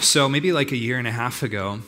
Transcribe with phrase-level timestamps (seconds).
[0.00, 1.80] So maybe like a year and a half ago,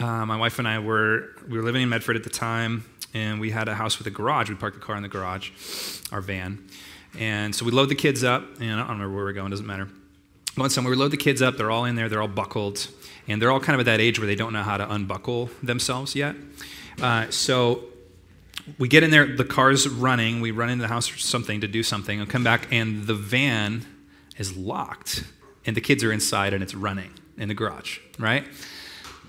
[0.00, 3.40] uh, my wife and I were we were living in Medford at the time, and
[3.40, 4.50] we had a house with a garage.
[4.50, 5.50] We parked the car in the garage,
[6.10, 6.68] our van,
[7.16, 8.42] and so we load the kids up.
[8.60, 9.50] And I don't remember where we're going.
[9.50, 9.88] Doesn't matter.
[10.56, 11.56] One summer we load the kids up.
[11.56, 12.08] They're all in there.
[12.08, 12.88] They're all buckled,
[13.28, 15.48] and they're all kind of at that age where they don't know how to unbuckle
[15.62, 16.34] themselves yet.
[17.00, 17.84] Uh, so
[18.78, 19.36] we get in there.
[19.36, 20.40] The car's running.
[20.40, 23.14] We run into the house or something to do something, and come back, and the
[23.14, 23.86] van
[24.38, 25.24] is locked,
[25.66, 27.98] and the kids are inside, and it's running in the garage.
[28.18, 28.44] Right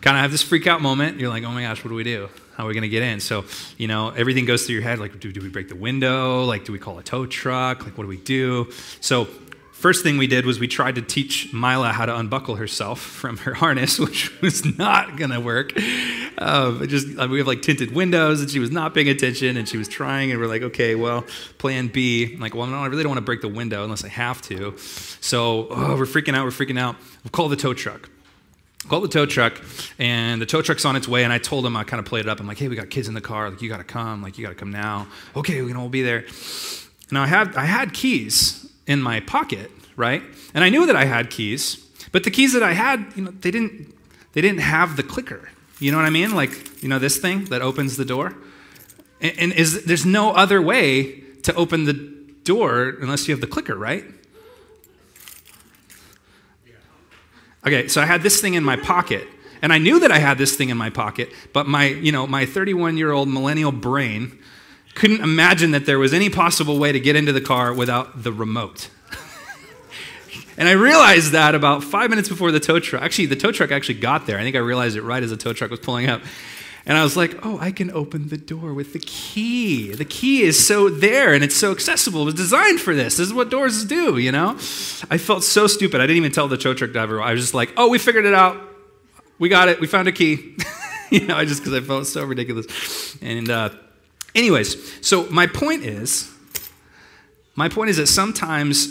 [0.04, 1.18] kind of have this freak out moment.
[1.18, 2.30] You're like, oh my gosh, what do we do?
[2.58, 3.22] How are we going to get in?
[3.22, 3.46] So,
[3.78, 6.44] you know, everything goes through your head like, do, do we break the window?
[6.44, 7.86] Like, do we call a tow truck?
[7.86, 8.70] Like, what do we do?
[9.00, 9.28] So,
[9.84, 13.36] first thing we did was we tried to teach Mila how to unbuckle herself from
[13.40, 15.74] her harness, which was not going to work.
[16.38, 19.68] Um, just uh, we have like tinted windows, and she was not paying attention, and
[19.68, 21.26] she was trying, and we're like, okay, well,
[21.58, 22.34] plan B.
[22.34, 24.42] I'm like, well, no, I really don't want to break the window unless I have
[24.44, 24.78] to.
[24.78, 26.46] So oh, we're freaking out.
[26.46, 26.96] We're freaking out.
[27.26, 28.10] We'll call the tow truck
[28.90, 29.62] called the tow truck
[29.98, 32.26] and the tow truck's on its way and i told him i kind of played
[32.26, 33.84] it up i'm like hey we got kids in the car like you got to
[33.86, 36.26] come like you got to come now okay you know we'll be there
[37.10, 40.24] now i had i had keys in my pocket right?
[40.54, 41.78] And i knew that i had keys
[42.12, 43.94] but the keys that i had you know they didn't
[44.34, 45.50] they didn't have the clicker.
[45.80, 46.36] You know what i mean?
[46.36, 48.36] Like you know this thing that opens the door?
[49.22, 51.94] And, and is there's no other way to open the
[52.44, 54.06] door unless you have the clicker right?
[57.66, 59.26] Okay, so I had this thing in my pocket.
[59.62, 62.28] And I knew that I had this thing in my pocket, but my, you know,
[62.28, 64.38] my 31-year-old millennial brain
[64.96, 68.32] couldn't imagine that there was any possible way to get into the car without the
[68.32, 68.90] remote.
[70.58, 73.02] and I realized that about five minutes before the tow truck.
[73.02, 74.38] Actually, the tow truck actually got there.
[74.38, 76.22] I think I realized it right as the tow truck was pulling up.
[76.86, 79.94] And I was like, oh, I can open the door with the key.
[79.94, 82.24] The key is so there and it's so accessible.
[82.24, 83.18] It was designed for this.
[83.18, 84.50] This is what doors do, you know?
[85.10, 86.02] I felt so stupid.
[86.02, 87.22] I didn't even tell the tow truck driver.
[87.22, 88.62] I was just like, oh, we figured it out.
[89.40, 89.80] We got it.
[89.80, 90.58] We found a key.
[91.10, 93.18] you know, I just because I felt so ridiculous.
[93.22, 93.70] And, uh,
[94.36, 96.30] anyways, so my point is,
[97.56, 98.88] my point is that sometimes,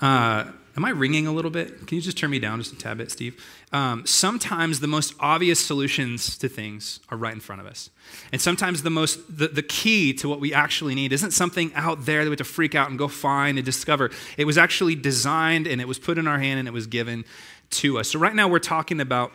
[0.00, 0.44] uh,
[0.76, 1.86] am I ringing a little bit?
[1.86, 3.42] Can you just turn me down just a tad bit, Steve?
[3.72, 7.90] um, sometimes the most obvious solutions to things are right in front of us.
[8.32, 12.06] And sometimes the most the, the key to what we actually need isn't something out
[12.06, 14.10] there that we have to freak out and go find and discover.
[14.38, 17.24] It was actually designed and it was put in our hand and it was given
[17.70, 18.08] to us.
[18.10, 19.32] So right now we're talking about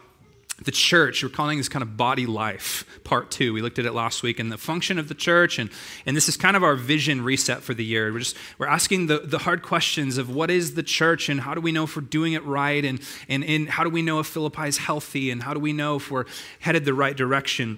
[0.64, 3.54] the church, we're calling this kind of body life, part two.
[3.54, 5.70] We looked at it last week and the function of the church, and,
[6.06, 8.12] and this is kind of our vision reset for the year.
[8.12, 11.54] We're just we're asking the, the hard questions of what is the church and how
[11.54, 14.20] do we know if we're doing it right, and, and, and how do we know
[14.20, 16.26] if Philippi is healthy, and how do we know if we're
[16.60, 17.78] headed the right direction.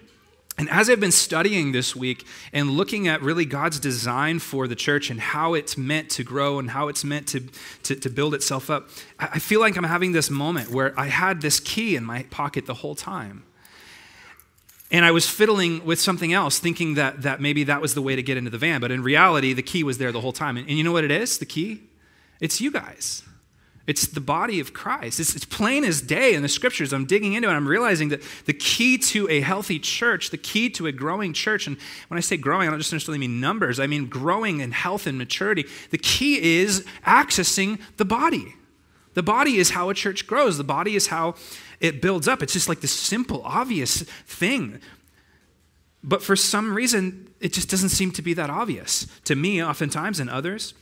[0.58, 4.76] And as I've been studying this week and looking at really God's design for the
[4.76, 7.42] church and how it's meant to grow and how it's meant to,
[7.84, 8.88] to, to, build itself up,
[9.20, 12.68] I feel like I'm having this moment where I had this key in my pocket
[12.68, 13.44] the whole time.
[14.92, 18.16] And I was fiddling with something else, thinking that, that maybe that was the way
[18.16, 18.80] to get into the van.
[18.80, 20.56] But in reality, the key was there the whole time.
[20.56, 21.38] And, and you know what it is?
[21.38, 21.84] The key?
[22.40, 23.24] It's you guys.
[23.88, 25.20] It's the body of Christ.
[25.20, 26.92] It's, it's, plain as day in the scriptures.
[26.92, 27.52] I'm digging into it.
[27.52, 31.68] I'm realizing that the key to a healthy church, the key to a growing church,
[31.68, 34.72] and when I say growing, I don't just necessarily mean numbers, I mean growing in
[34.72, 35.66] health and maturity.
[35.92, 38.56] The key is accessing the body.
[39.14, 41.36] The body is how a church grows, the body is how
[41.80, 42.42] it builds up.
[42.42, 44.80] It's just like this simple, obvious thing.
[46.04, 50.20] But for some reason, it just doesn't seem to be that obvious to me, oftentimes,
[50.20, 50.74] and others.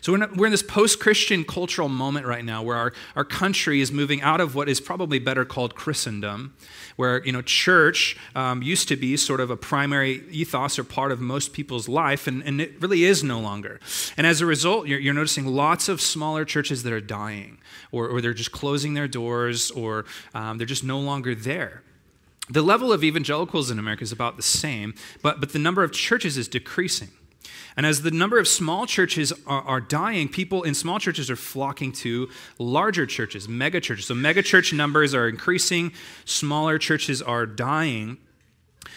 [0.00, 3.80] So we're, we're in this post Christian cultural moment right now where our, our country
[3.80, 6.54] is moving out of what is probably better called Christendom,
[6.96, 11.12] where you know church um, used to be sort of a primary ethos or part
[11.12, 13.78] of most people's life, and, and it really is no longer.
[14.16, 17.58] And as a result, you're, you're noticing lots of smaller churches that are dying,
[17.92, 21.82] or, or they're just closing their doors, or um, they're just no longer there.
[22.50, 25.92] The level of evangelicals in America is about the same, but, but the number of
[25.92, 27.10] churches is decreasing.
[27.78, 31.36] And as the number of small churches are, are, dying, people in small churches are
[31.36, 32.28] flocking to
[32.58, 34.06] larger churches, mega churches.
[34.06, 35.92] So mega church numbers are increasing,
[36.24, 38.18] smaller churches are dying.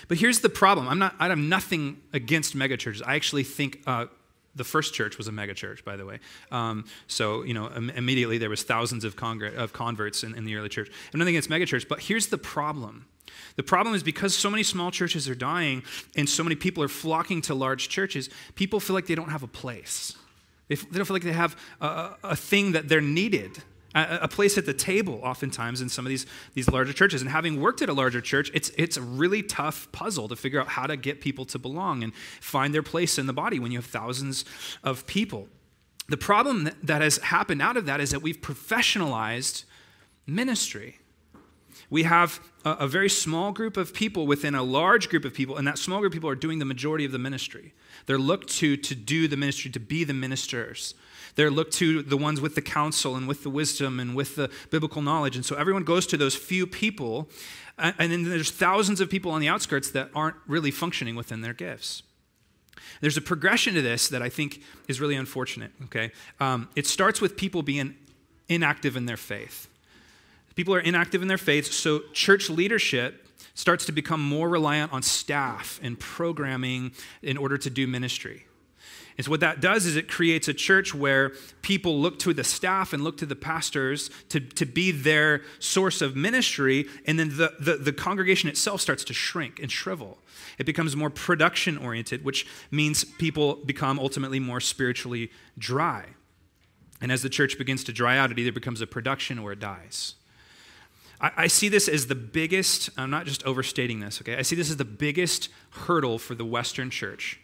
[0.07, 0.88] But here's the problem.
[0.88, 3.04] I'm not, I have nothing against mega churches.
[3.04, 4.07] I actually think uh,
[4.56, 6.18] the first church was a mega church, by the way.
[6.51, 10.44] Um, so, you know, Im- immediately there was thousands of, congr- of converts in, in
[10.44, 10.89] the early church.
[11.13, 13.06] I'm nothing against mega church, but here's the problem
[13.56, 15.83] the problem is because so many small churches are dying
[16.16, 19.44] and so many people are flocking to large churches, people feel like they don't have
[19.44, 20.16] a place.
[20.68, 23.62] They, don't feel like they have a, a thing that they're needed,
[23.94, 27.22] a, a, place at the table, oftentimes, in some of these, these larger churches.
[27.22, 30.62] And having worked at a larger church, it's, it's a really tough puzzle to figure
[30.62, 33.72] out how to get people to belong and find their place in the body when
[33.72, 34.45] you have thousands
[34.81, 35.50] of people.
[36.07, 39.66] The problem that has happened out of that is that we've professionalized
[40.25, 41.00] ministry.
[41.91, 45.57] We have a, a, very small group of people within a large group of people,
[45.57, 47.73] and that small group of people are doing the majority of the ministry.
[48.07, 50.95] They're looked to to do the ministry, to be the ministers.
[51.35, 54.49] They're looked to the ones with the counsel and with the wisdom and with the
[54.69, 55.35] biblical knowledge.
[55.35, 57.29] And so everyone goes to those few people,
[57.77, 61.53] and then there's thousands of people on the outskirts that aren't really functioning within their
[61.53, 62.03] gifts.
[63.01, 66.11] There's a progression to this that I think is really unfortunate, okay?
[66.39, 67.95] Um, it starts with people being
[68.47, 69.67] inactive in their faith.
[70.56, 75.01] People are inactive in their faith, so church leadership starts to become more reliant on
[75.01, 78.45] staff and programming in order to do ministry.
[79.18, 82.44] And so, what that does is it creates a church where people look to the
[82.44, 87.30] staff and look to the pastors to, to be their source of ministry, and then
[87.30, 90.18] the, the, the congregation itself starts to shrink and shrivel.
[90.57, 96.06] It becomes more production oriented, which means people become ultimately more spiritually dry.
[97.01, 99.59] And as the church begins to dry out, it either becomes a production or it
[99.59, 100.15] dies.
[101.21, 104.35] I, I see this as the biggest, I'm not just overstating this, okay?
[104.35, 107.39] I see this as the biggest hurdle for the Western church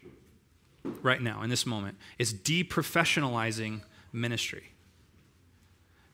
[1.01, 3.81] right now, in this moment, is deprofessionalizing
[4.12, 4.71] ministry.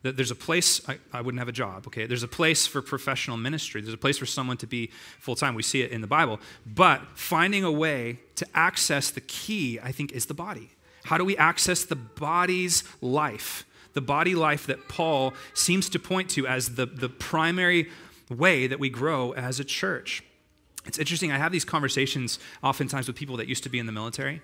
[0.02, 2.04] That there's a place, I, I, wouldn't have a job, okay?
[2.06, 3.80] There's a place for professional ministry.
[3.80, 5.54] There's a place for someone to be full time.
[5.54, 6.40] We see it in the Bible.
[6.66, 10.72] But finding a way to access the key, I think, is the body.
[11.04, 13.64] How do we access the body's life?
[13.94, 17.88] The body life that Paul seems to point to as the, the primary
[18.30, 20.22] way that we grow as a church.
[20.84, 23.92] It's interesting, I have these conversations oftentimes with people that used to be in the
[23.92, 24.42] military,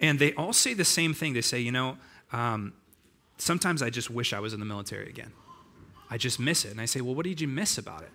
[0.00, 1.34] and they all say the same thing.
[1.34, 1.98] They say, you know,
[2.32, 2.72] um,
[3.38, 5.32] sometimes I just wish I was in the military again.
[6.10, 6.70] I just miss it.
[6.70, 8.10] And I say, well, what did you miss about it?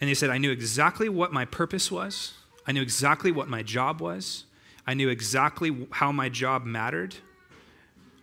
[0.00, 2.34] And they said, I knew exactly what my purpose was,
[2.66, 4.44] I knew exactly what my job was,
[4.86, 7.16] I knew exactly how my job mattered.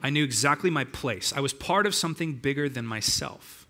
[0.02, 1.34] I knew exactly my place.
[1.36, 3.68] I was part of something bigger than myself.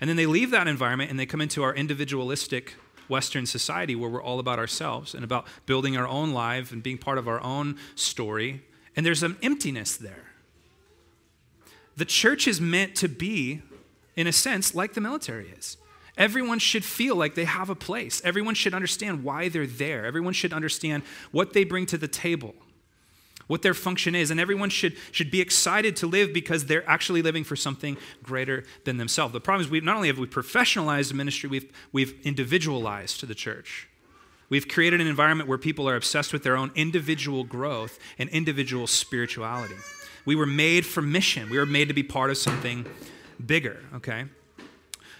[0.00, 2.74] And then they leave that environment and they come into our individualistic
[3.08, 6.98] Western society where we're all about ourselves and about building our own life and being
[6.98, 8.62] part of our own story.
[8.94, 10.24] And there's an emptiness there.
[11.96, 13.62] The church is meant to be,
[14.16, 15.78] in a sense, like the military is.
[16.18, 18.20] Everyone should feel like they have a place.
[18.24, 20.04] Everyone should understand why they're there.
[20.04, 22.54] Everyone should understand what they bring to the table
[23.46, 24.30] what their function is.
[24.30, 28.64] And everyone should, should be excited to live because they're actually living for something greater
[28.84, 29.32] than themselves.
[29.32, 33.34] The problem is we not only have we professionalized ministry, we've, we've individualized to the
[33.34, 33.88] church.
[34.48, 38.86] We've created an environment where people are obsessed with their own individual growth and individual
[38.86, 39.74] spirituality.
[40.24, 41.50] We were made for mission.
[41.50, 42.86] We were made to be part of something
[43.44, 44.26] bigger, okay?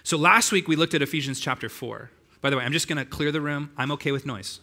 [0.03, 2.09] So last week we looked at Ephesians chapter 4.
[2.39, 3.71] By the way, I'm just going to clear the room.
[3.77, 4.61] I'm okay with noise.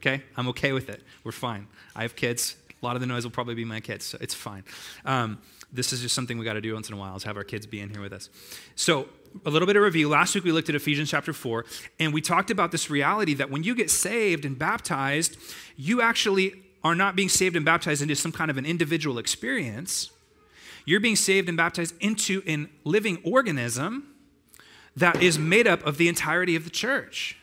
[0.00, 0.22] Okay?
[0.36, 1.02] I'm okay with it.
[1.24, 1.66] We're fine.
[1.94, 2.56] I have kids.
[2.82, 4.64] A lot of the noise will probably be my kids, so it's fine.
[5.04, 5.38] Um,
[5.72, 7.44] this is just something we got to do once in a while is have our
[7.44, 8.30] kids be in here with us.
[8.74, 9.08] So,
[9.46, 10.08] a little bit of review.
[10.08, 11.64] Last week we looked at Ephesians chapter 4,
[12.00, 15.36] and we talked about this reality that when you get saved and baptized,
[15.76, 20.10] you actually are not being saved and baptized into some kind of an individual experience.
[20.84, 24.14] You're being saved and baptized into a living organism
[24.96, 27.36] that is made up of the entirety of the church.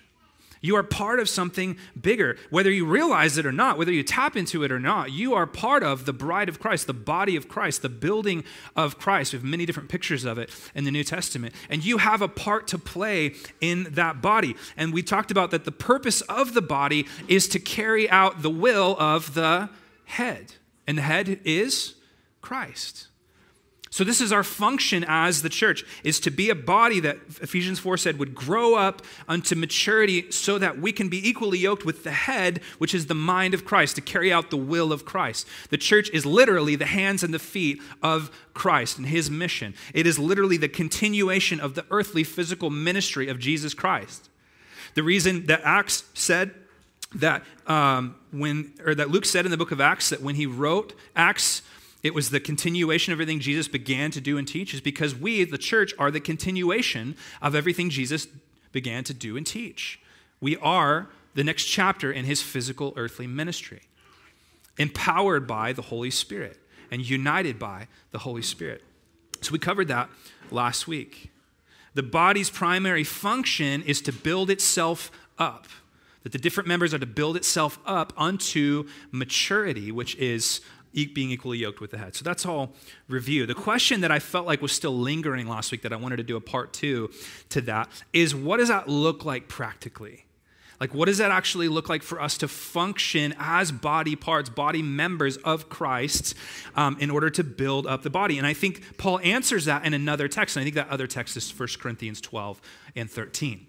[0.67, 2.35] You are part of something bigger.
[2.49, 5.47] Whether you realize it or not, whether you tap into it or not, you are
[5.47, 8.43] part of the bride of Christ, the body of Christ, the building
[8.75, 9.31] of Christ.
[9.31, 11.55] We have many different pictures of it in the New Testament.
[11.69, 14.57] And you have a part to play in that body.
[14.75, 18.49] And we talked about that the purpose of the body is to carry out the
[18.49, 19.69] will of the
[20.03, 20.55] head.
[20.85, 21.95] And the head is
[22.41, 23.07] Christ.
[23.97, 27.79] So this is our function as the church is to be a body that Ephesians
[27.79, 32.03] 4 said would grow up unto maturity so that we can be equally yoked with
[32.03, 35.47] the head which is the mind of Christ to carry out the will of Christ.
[35.71, 39.73] The church is literally the hands and the feet of Christ and his mission.
[39.95, 44.29] It is literally the continuation of the earthly physical ministry of Jesus Christ.
[44.93, 46.53] The reason that Acts said
[47.15, 50.45] that um, when or that Luke said in the book of Acts that when he
[50.45, 51.63] wrote Acts
[52.07, 55.43] it was the continuation of everything Jesus began to do and teach, is because we,
[55.43, 58.27] the church, are the continuation of everything Jesus
[58.71, 59.99] began to do and teach.
[60.39, 63.81] We are the next chapter in his physical earthly ministry,
[64.77, 66.57] empowered by the Holy Spirit
[66.89, 68.83] and united by the Holy Spirit.
[69.41, 70.09] So we covered that
[70.49, 71.31] last week.
[71.93, 75.67] The body's primary function is to build itself up.
[76.23, 80.61] That the different members are to build itself up unto maturity, which is
[80.93, 82.15] being equally yoked with the head.
[82.15, 82.73] So that's all
[83.07, 83.45] review.
[83.45, 86.23] The question that I felt like was still lingering last week that I wanted to
[86.23, 87.09] do a part two
[87.49, 90.25] to that is what does that look like practically?
[90.79, 94.83] Like, what does that actually look like for us to function as body parts, body
[94.83, 96.35] members of Christ
[96.75, 98.37] um, in order to build up the body?
[98.37, 100.55] And I think Paul answers that in another text.
[100.55, 102.61] And I think that other text is 1 Corinthians 12
[102.95, 103.65] and 13.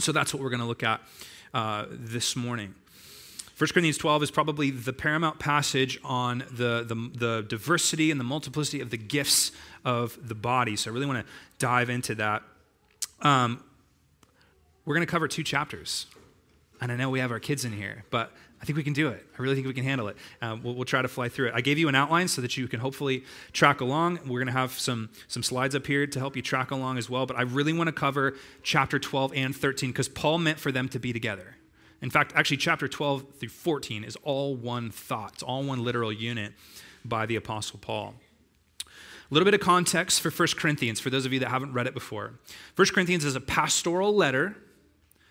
[0.00, 1.00] So that's what we're going to look at
[1.54, 2.74] uh, this morning.
[3.60, 8.24] 1 Corinthians 12 is probably the paramount passage on the, the, the, diversity and the
[8.24, 9.52] multiplicity of the gifts
[9.84, 10.76] of the body.
[10.76, 12.42] So I really want to dive into that.
[13.20, 13.62] Um,
[14.86, 16.06] we're going to cover two chapters.
[16.80, 19.08] And I know we have our kids in here, but I think we can do
[19.08, 19.26] it.
[19.38, 20.16] I really think we can handle it.
[20.40, 21.54] Uh, we'll, we'll, try to fly through it.
[21.54, 24.20] I gave you an outline so that you can hopefully track along.
[24.24, 27.10] We're going to have some, some slides up here to help you track along as
[27.10, 27.26] well.
[27.26, 30.88] But I really want to cover chapter 12 and 13 because Paul meant for them
[30.88, 31.56] to be together.
[32.02, 36.12] In fact, actually, chapter 12 through 14 is all one thought, it's all one literal
[36.12, 36.54] unit
[37.04, 38.14] by the Apostle Paul.
[38.86, 41.86] A little bit of context for 1 Corinthians, for those of you that haven't read
[41.86, 42.34] it before.
[42.74, 44.56] 1 Corinthians is a pastoral letter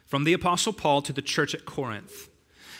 [0.05, 2.29] from the Apostle Paul to the church at Corinth,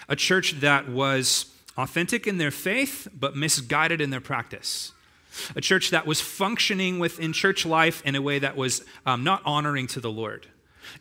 [0.08, 4.94] a church that was authentic in their faith, but misguided in their practice.
[5.56, 9.42] A church that was functioning within church life in a way that was um, not
[9.46, 10.48] honoring to the Lord.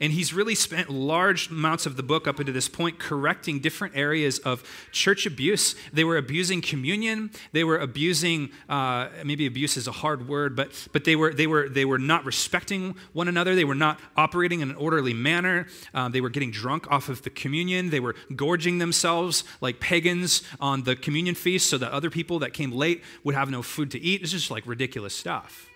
[0.00, 3.97] And he's really spent large amounts of the book up until this point correcting different
[3.97, 5.75] areas of church abuse.
[5.92, 7.30] They were abusing communion.
[7.52, 11.47] They were abusing, uh, maybe abuse is a hard word, but, but they, were, they,
[11.47, 13.54] were, they were not respecting one another.
[13.54, 15.66] They were not operating in an orderly manner.
[15.95, 17.90] Um, they were getting drunk off of the communion.
[17.90, 22.52] They were gorging themselves like pagans on the communion feast so that other people that
[22.52, 24.23] came late would have no food to eat.
[24.23, 25.68] It's just like ridiculous stuff.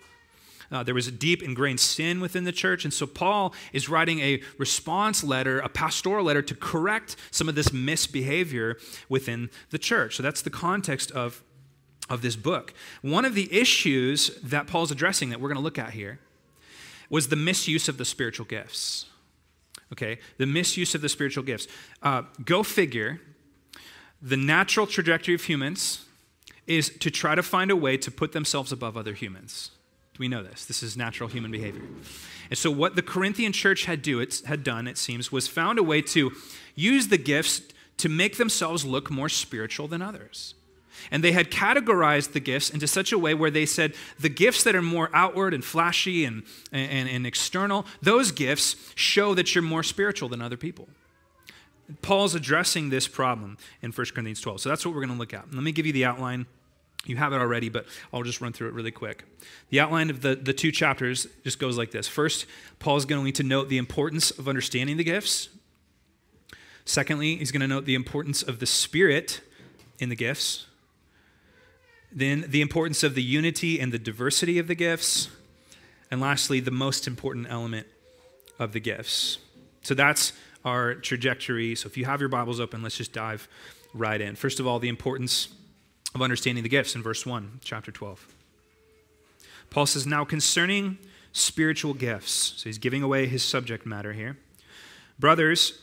[0.73, 2.85] Uh, there was a deep ingrained sin within the church.
[2.85, 7.55] And so Paul is writing a response letter, a pastoral letter to correct some of
[7.55, 10.17] this misbehavior within the church.
[10.17, 11.43] So that's the context of,
[12.09, 12.73] of this book.
[13.02, 16.21] One of the issues that Paul's addressing that we're going to look at here
[17.11, 19.07] was the misuse of the spiritual gifts.
[19.93, 21.69] Okay, the misuse of the spiritual gifts.
[22.02, 23.21] Uh, go figure,
[24.23, 26.07] the natural trajectory of humans
[26.67, 29.73] is to try to find a way to put themselves above other humans.
[30.19, 30.66] We know this.
[30.66, 31.83] This is natural human behavior.
[32.50, 35.78] And so, what the Corinthian church had, do, it, had done, it seems, was found
[35.78, 36.33] a way to
[36.75, 37.62] use the gifts
[37.99, 40.54] to make themselves look more spiritual than others.
[41.11, 44.64] And they had categorized the gifts into such a way where they said the gifts
[44.64, 49.62] that are more outward and flashy and, and, and external, those gifts show that you're
[49.62, 50.88] more spiritual than other people.
[52.00, 54.61] Paul's addressing this problem in 1 Corinthians 12.
[54.61, 55.52] So that's what we're going to look at.
[55.52, 56.47] Let me give you the outline
[57.04, 59.25] you have it already, but I'll just run through it really quick.
[59.71, 62.06] The outline of the, the two chapters just goes like this.
[62.06, 62.47] First,
[62.78, 65.49] Paul's going to note the importance of understanding the gifts.
[66.85, 69.40] Secondly, he's going to note the importance of the Spirit
[69.99, 70.66] in the gifts.
[72.12, 75.28] Then, the importance of the unity and the diversity of the gifts.
[76.11, 77.87] And lastly, the most important element
[78.59, 79.38] of the gifts.
[79.82, 80.32] So that's
[80.64, 81.75] our trajectory.
[81.75, 83.49] So if you have your Bibles open, let's just dive
[83.94, 84.37] right in.
[84.37, 85.49] First of all, the importance
[86.14, 88.26] of understanding the gifts in verse 1, chapter 12.
[89.71, 90.99] Paul says, Now concerning
[91.33, 94.37] spiritual gifts, so he's giving away his subject matter here.
[95.19, 95.81] Brothers,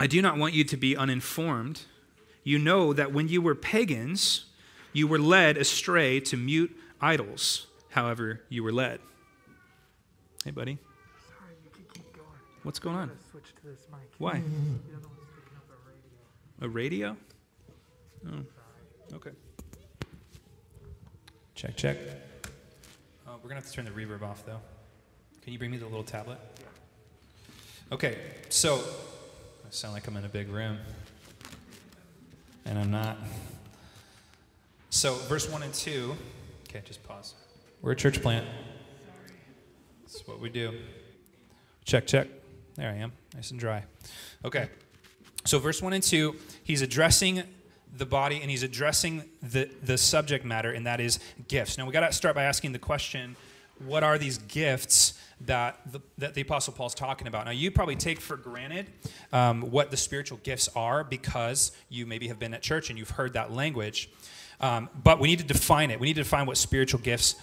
[0.00, 1.82] I do not want you to be uninformed.
[2.42, 4.46] You know that when you were pagans,
[4.92, 9.00] you were led astray to mute idols, however, you were led.
[10.44, 10.78] Hey, buddy.
[11.28, 12.26] Sorry, you can keep going.
[12.64, 13.10] What's going on?
[13.30, 14.00] Switch to this mic.
[14.18, 14.32] Why?
[14.32, 16.66] The other one's picking up a radio.
[16.66, 17.16] A radio?
[18.26, 19.30] Oh, okay.
[21.54, 21.96] Check, check.
[23.26, 24.60] Oh, we're going to have to turn the reverb off, though.
[25.42, 26.38] Can you bring me the little tablet?
[27.90, 28.16] Okay,
[28.48, 30.78] so I sound like I'm in a big room,
[32.64, 33.18] and I'm not.
[34.90, 36.14] So, verse 1 and 2.
[36.68, 37.34] Okay, just pause.
[37.82, 38.46] We're a church plant.
[40.02, 40.72] That's what we do.
[41.84, 42.28] Check, check.
[42.76, 43.84] There I am, nice and dry.
[44.44, 44.68] Okay,
[45.44, 47.42] so verse 1 and 2, he's addressing
[47.96, 51.18] the body and he's addressing the, the subject matter, and that is
[51.48, 51.76] gifts.
[51.78, 53.36] Now, we got to start by asking the question
[53.86, 57.46] what are these gifts that the, that the Apostle Paul's talking about?
[57.46, 58.86] Now, you probably take for granted
[59.32, 63.10] um, what the spiritual gifts are because you maybe have been at church and you've
[63.10, 64.08] heard that language.
[64.60, 65.98] Um, but we need to define it.
[65.98, 67.34] We need to define what spiritual gifts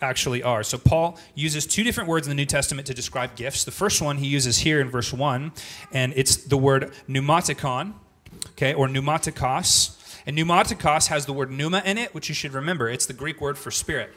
[0.00, 0.62] actually are.
[0.62, 3.64] So Paul uses two different words in the New Testament to describe gifts.
[3.64, 5.52] The first one he uses here in verse 1,
[5.92, 7.94] and it's the word pneumatikon,
[8.56, 10.00] okay, or pneumatikos.
[10.26, 12.88] And pneumatikos has the word pneuma in it, which you should remember.
[12.88, 14.12] It's the Greek word for spirit,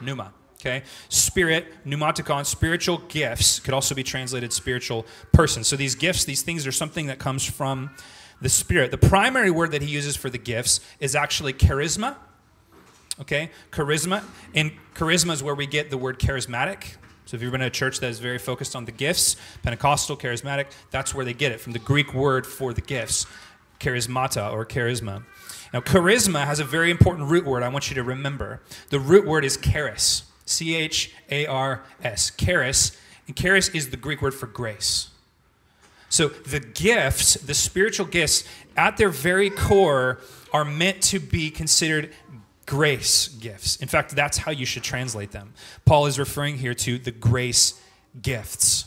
[0.00, 0.32] pneuma.
[0.60, 5.64] Okay, spirit, pneumatikon, spiritual gifts could also be translated spiritual person.
[5.64, 7.90] So these gifts, these things are something that comes from
[8.40, 8.92] the spirit.
[8.92, 12.14] The primary word that he uses for the gifts is actually charisma.
[13.20, 14.22] Okay, charisma.
[14.54, 16.94] And charisma is where we get the word charismatic.
[17.24, 20.16] So if you've been in a church that is very focused on the gifts, Pentecostal,
[20.16, 23.26] charismatic, that's where they get it from the Greek word for the gifts,
[23.82, 25.24] charismata or charisma.
[25.72, 28.60] Now, charisma has a very important root word I want you to remember.
[28.90, 32.96] The root word is charis, C H A R S, charis,
[33.26, 35.08] and charis is the Greek word for grace.
[36.08, 38.44] So the gifts, the spiritual gifts,
[38.76, 40.20] at their very core,
[40.52, 42.12] are meant to be considered
[42.66, 43.76] grace gifts.
[43.76, 45.54] In fact, that's how you should translate them.
[45.86, 47.80] Paul is referring here to the grace
[48.20, 48.84] gifts,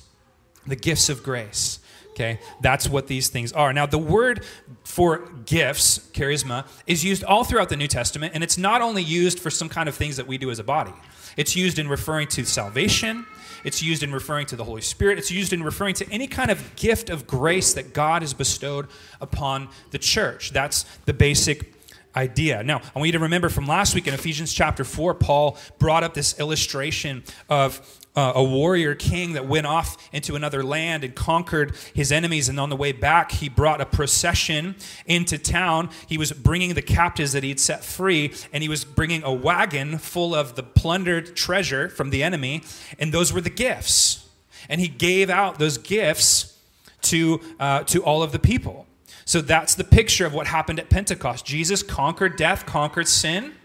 [0.68, 1.80] the gifts of grace.
[2.16, 3.74] Okay, that's what these things are.
[3.74, 4.46] Now, the word
[4.86, 9.38] for gifts, charisma, is used all throughout the New Testament, and it's not only used
[9.38, 10.94] for some kind of things that we do as a body.
[11.36, 13.26] It's used in referring to salvation,
[13.66, 16.50] it's used in referring to the Holy Spirit, it's used in referring to any kind
[16.50, 18.88] of gift of grace that God has bestowed
[19.20, 20.52] upon the church.
[20.52, 21.74] That's the basic
[22.16, 22.64] idea.
[22.64, 26.06] Now, I want you to remember from last week in Ephesians chapter 4, Paul brought
[26.06, 31.16] up this illustration of uh, a warrior king that went off into another land and
[31.16, 32.50] conquered his enemies.
[32.50, 35.90] And on the way back, he brought a procession into town.
[36.08, 39.34] He was bringing the captives that he had set free, and he was bringing a
[39.34, 42.64] wagon full of the plundered treasure from the enemy.
[42.98, 44.28] And those were the gifts.
[44.70, 46.58] And he gave out those gifts
[47.04, 48.88] to, uh, to all of the people.
[49.26, 51.46] So that's the picture of what happened at Pentecost.
[51.46, 53.56] Jesus conquered death, conquered sin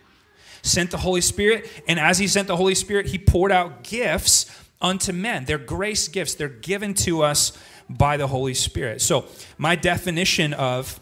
[0.62, 4.47] sent the Holy Spirit, and as he sent the Holy Spirit, he poured out gifts
[4.81, 5.45] unto men.
[5.45, 7.57] They're grace gifts, they're given to us
[7.88, 9.02] by the Holy Spirit.
[9.02, 9.26] So,
[9.59, 10.99] my definition of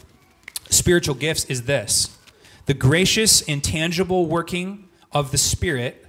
[0.69, 2.15] spiritual gifts is this
[2.65, 6.05] the gracious, intangible working of the Spirit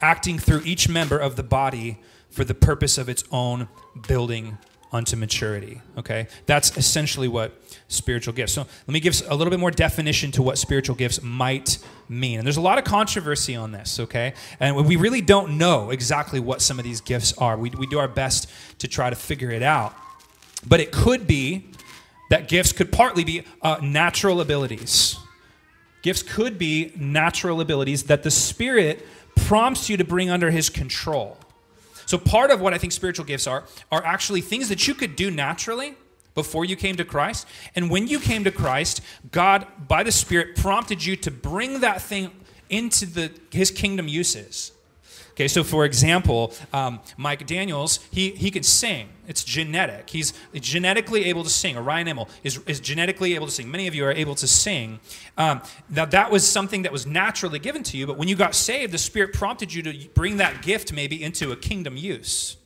[0.00, 1.98] acting through each member of the body
[2.30, 3.68] for the purpose of its own
[4.06, 4.56] building
[4.92, 5.80] unto maturity.
[5.96, 6.26] Okay?
[6.46, 8.52] That's essentially what spiritual gifts.
[8.52, 11.78] So let me give a little bit more definition to what spiritual gifts might
[12.08, 12.38] mean.
[12.38, 14.34] And there's a lot of controversy on this, okay?
[14.58, 17.56] And we really don't know exactly what some of these gifts are.
[17.56, 19.94] We, we do our best to try to figure it out.
[20.66, 21.70] But it could be
[22.30, 25.16] that gifts could partly be uh, natural abilities.
[26.02, 29.04] Gifts could be natural abilities that the Spirit
[29.36, 31.36] prompts you to bring under His control.
[32.10, 33.62] So, part of what I think spiritual gifts are,
[33.92, 35.94] are actually things that you could do naturally
[36.34, 37.46] before you came to Christ.
[37.76, 42.02] And when you came to Christ, God, by the Spirit, prompted you to bring that
[42.02, 42.32] thing
[42.68, 44.72] into the, his kingdom uses.
[45.40, 49.08] Okay, so for example, um, Mike Daniels, he, he could sing.
[49.26, 50.10] It's genetic.
[50.10, 51.78] He's genetically able to sing.
[51.78, 53.70] Or Ryan Emmel is, is genetically able to sing.
[53.70, 55.00] Many of you are able to sing.
[55.38, 58.54] Um, now, that was something that was naturally given to you, but when you got
[58.54, 62.58] saved, the Spirit prompted you to bring that gift maybe into a kingdom use.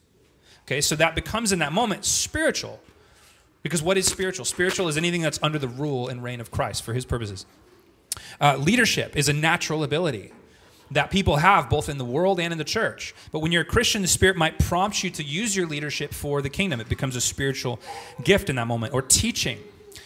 [0.63, 2.81] Okay, so that becomes in that moment spiritual.
[3.63, 4.45] Because what is spiritual?
[4.47, 7.47] Spiritual is anything that's under the rule and reign of Christ for his purposes.
[8.41, 10.33] Uh, leadership is a natural ability
[10.91, 13.15] that people have both in the world and in the church.
[13.33, 16.43] But when you're a Christian, the Spirit might prompt you to use your leadership for
[16.43, 16.81] the kingdom.
[16.81, 17.81] It becomes a spiritual
[18.23, 18.95] gift in that moment.
[18.95, 19.59] Or teaching.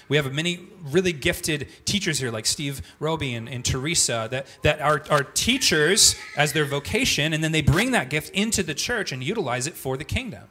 [0.08, 4.80] We have many really gifted teachers here, like Steve Roby and, and Teresa, that, that
[4.80, 9.12] are, are teachers as their vocation, and then they bring that gift into the church
[9.12, 10.44] and utilize it for the kingdom.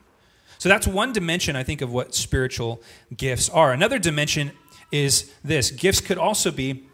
[0.58, 2.82] So that's one dimension, I think, of what spiritual
[3.16, 3.72] gifts are.
[3.72, 4.52] Another dimension
[4.90, 6.84] is this gifts could also be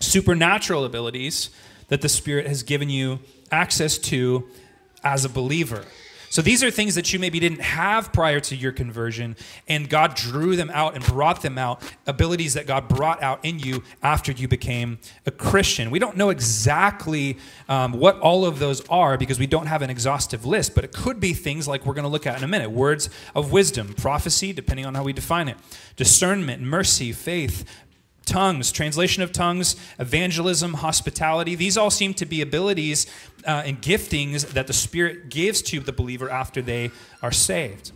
[0.00, 1.50] supernatural abilities
[1.88, 3.20] that the Spirit has given you
[3.50, 4.48] access to
[5.04, 5.84] as a believer.
[6.28, 9.36] So these are things that you maybe didn't have prior to your conversion,
[9.68, 13.58] and God drew them out and brought them out, abilities that God brought out in
[13.58, 15.90] you after you became a Christian.
[15.90, 19.88] We don't know exactly um, what all of those are because we don't have an
[19.88, 22.48] exhaustive list, but it could be things like we're going to look at in a
[22.48, 25.56] minute words of wisdom, prophecy, depending on how we define it,
[25.94, 27.64] discernment, mercy, faith,
[28.26, 31.54] tongues, translation of tongues, evangelism, hospitality.
[31.54, 33.06] These all seem to be abilities
[33.46, 36.90] uh, and giftings that the Spirit gives to the believer after they
[37.22, 37.92] are saved.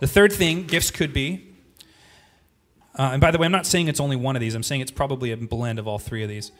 [0.00, 1.42] The third thing gifts could be,
[2.98, 4.80] uh, and by the way, I'm not saying it's only one of these, I'm saying
[4.80, 6.50] it's probably a blend of all three of these.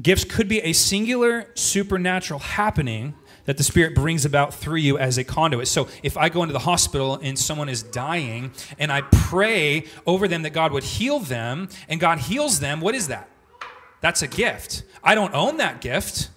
[0.00, 5.18] Gifts could be a singular supernatural happening that the Spirit brings about through you as
[5.18, 5.68] a conduit.
[5.68, 10.28] So if I go into the hospital and someone is dying and I pray over
[10.28, 13.28] them that God would heal them and God heals them, what is that?
[14.00, 14.84] That's a gift.
[15.02, 16.30] I don't own that gift.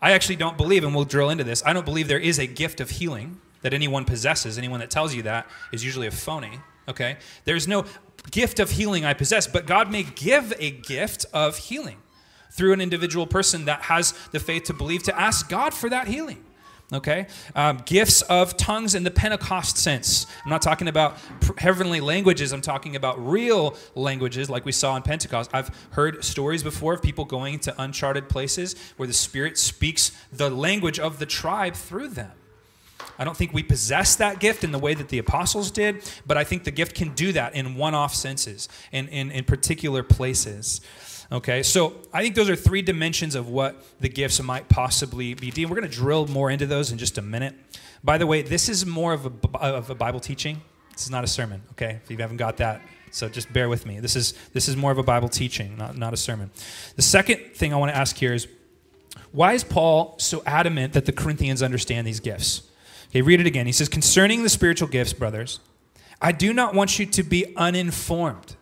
[0.00, 2.46] I actually don't believe, and we'll drill into this, I don't believe there is a
[2.46, 4.58] gift of healing that anyone possesses.
[4.58, 6.60] Anyone that tells you that is usually a phony.
[6.88, 7.16] Okay?
[7.44, 7.86] There's no
[8.30, 11.96] gift of healing I possess, but God may give a gift of healing
[12.54, 16.06] through an individual person that has the faith to believe to ask God for that
[16.06, 16.42] healing.
[16.92, 17.26] Okay?
[17.56, 20.26] Um, gifts of tongues in the Pentecost sense.
[20.44, 21.18] I'm not talking about
[21.58, 25.50] heavenly languages, I'm talking about real languages like we saw in Pentecost.
[25.52, 30.48] I've heard stories before of people going to uncharted places where the Spirit speaks the
[30.48, 32.32] language of the tribe through them.
[33.18, 36.36] I don't think we possess that gift in the way that the apostles did, but
[36.36, 40.80] I think the gift can do that in one off senses, in, in particular places.
[41.32, 45.50] Okay, so I think those are three dimensions of what the gifts might possibly be.
[45.64, 47.54] We're going to drill more into those in just a minute.
[48.02, 50.60] By the way, this is more of a, of a Bible teaching.
[50.92, 52.00] This is not a sermon, okay?
[52.04, 54.00] If you haven't got that, so just bear with me.
[54.00, 56.50] This is, this is more of a Bible teaching, not, not a sermon.
[56.96, 58.46] The second thing I want to ask here is
[59.32, 62.62] why is Paul so adamant that the Corinthians understand these gifts?
[63.10, 63.66] Okay, read it again.
[63.66, 65.60] He says, Concerning the spiritual gifts, brothers,
[66.20, 68.56] I do not want you to be uninformed.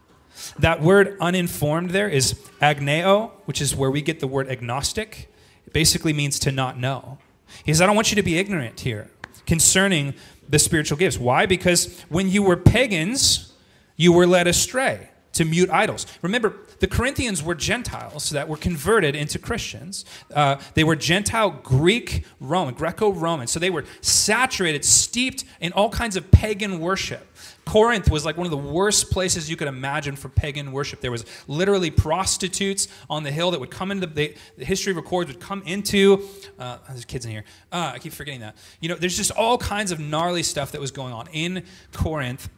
[0.59, 5.33] That word uninformed there is agneo, which is where we get the word agnostic.
[5.67, 7.19] It basically means to not know.
[7.65, 9.11] He says, I don't want you to be ignorant here
[9.47, 10.15] concerning
[10.49, 11.19] the spiritual gifts.
[11.19, 11.47] Why?
[11.47, 13.53] Because when you were pagans,
[13.97, 16.07] you were led astray to mute idols.
[16.23, 20.05] Remember, the Corinthians were Gentiles that were converted into Christians.
[20.35, 23.47] Uh, they were Gentile Greek Roman, Greco Roman.
[23.47, 27.25] So they were saturated, steeped in all kinds of pagan worship.
[27.65, 31.01] Corinth was like one of the worst places you could imagine for pagan worship.
[31.01, 35.29] There was literally prostitutes on the hill that would come into the, the history records
[35.29, 36.29] would come into.
[36.59, 37.45] Uh, there's kids in here.
[37.71, 38.57] Uh, I keep forgetting that.
[38.81, 42.49] You know, there's just all kinds of gnarly stuff that was going on in Corinth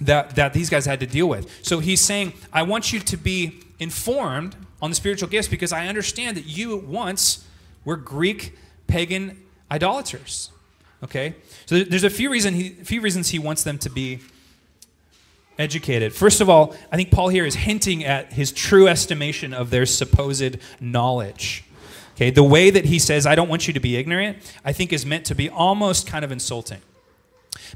[0.00, 1.64] that, that these guys had to deal with.
[1.64, 5.86] So he's saying, I want you to be informed on the spiritual gifts because I
[5.86, 7.46] understand that you once
[7.84, 8.56] were Greek
[8.86, 10.50] pagan idolaters.
[11.02, 11.36] Okay?
[11.66, 14.20] So there's a few, reason he, few reasons he wants them to be
[15.58, 16.12] educated.
[16.12, 19.86] First of all, I think Paul here is hinting at his true estimation of their
[19.86, 21.64] supposed knowledge.
[22.14, 24.92] Okay, the way that he says, I don't want you to be ignorant, I think
[24.92, 26.80] is meant to be almost kind of insulting.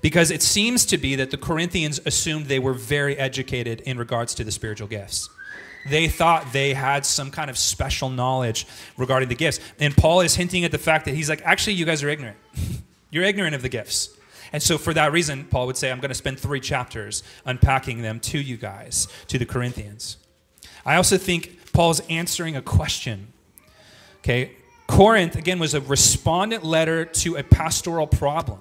[0.02, 4.34] Because it seems to be that the Corinthians assumed they were very educated in regards
[4.34, 5.28] to the spiritual gifts.
[5.88, 8.66] They thought they had some kind of special knowledge
[8.96, 9.60] regarding the gifts.
[9.78, 12.36] And Paul is hinting at the fact that he's like, actually, you guys are ignorant.
[13.10, 14.16] You're ignorant of the gifts.
[14.52, 18.02] And so, for that reason, Paul would say, I'm going to spend three chapters unpacking
[18.02, 20.16] them to you guys, to the Corinthians.
[20.84, 23.32] I also think Paul's answering a question.
[24.18, 24.52] Okay,
[24.88, 28.58] Corinth, again, was a respondent letter to a pastoral problem.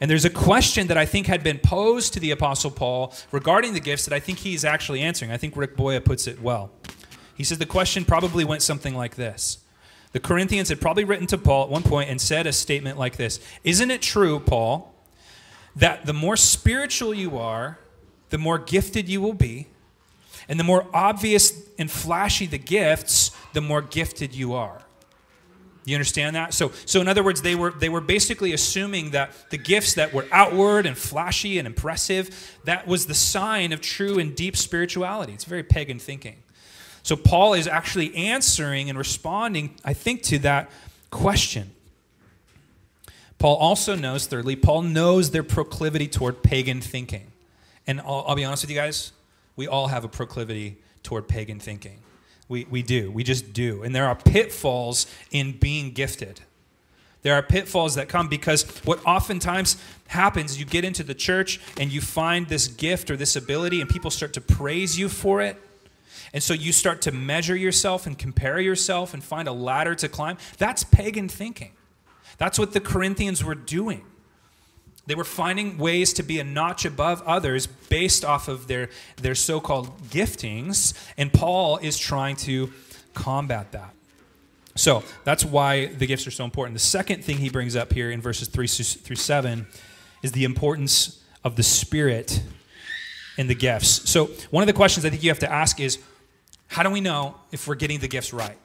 [0.00, 3.72] And there's a question that I think had been posed to the Apostle Paul regarding
[3.72, 5.30] the gifts that I think he's actually answering.
[5.30, 6.70] I think Rick Booye puts it well.
[7.34, 9.58] He says the question probably went something like this
[10.12, 13.16] The Corinthians had probably written to Paul at one point and said a statement like
[13.16, 14.94] this Isn't it true, Paul,
[15.74, 17.78] that the more spiritual you are,
[18.30, 19.68] the more gifted you will be?
[20.48, 24.85] And the more obvious and flashy the gifts, the more gifted you are.
[25.86, 26.52] You understand that?
[26.52, 30.12] So, so in other words, they were, they were basically assuming that the gifts that
[30.12, 35.32] were outward and flashy and impressive, that was the sign of true and deep spirituality.
[35.32, 36.42] It's very pagan thinking.
[37.04, 40.70] So Paul is actually answering and responding, I think, to that
[41.10, 41.70] question.
[43.38, 47.30] Paul also knows, thirdly, Paul knows their proclivity toward pagan thinking.
[47.86, 49.12] And I'll, I'll be honest with you guys,
[49.54, 51.98] we all have a proclivity toward pagan thinking.
[52.48, 53.10] We, we do.
[53.10, 53.82] We just do.
[53.82, 56.40] And there are pitfalls in being gifted.
[57.22, 61.92] There are pitfalls that come because what oftentimes happens, you get into the church and
[61.92, 65.60] you find this gift or this ability, and people start to praise you for it.
[66.32, 70.08] And so you start to measure yourself and compare yourself and find a ladder to
[70.08, 70.38] climb.
[70.58, 71.72] That's pagan thinking.
[72.38, 74.04] That's what the Corinthians were doing.
[75.06, 79.34] They were finding ways to be a notch above others based off of their, their
[79.34, 82.72] so called giftings, and Paul is trying to
[83.14, 83.94] combat that.
[84.74, 86.74] So that's why the gifts are so important.
[86.74, 89.66] The second thing he brings up here in verses 3 through 7
[90.22, 92.42] is the importance of the Spirit
[93.38, 94.08] in the gifts.
[94.10, 95.98] So, one of the questions I think you have to ask is
[96.68, 98.56] how do we know if we're getting the gifts right?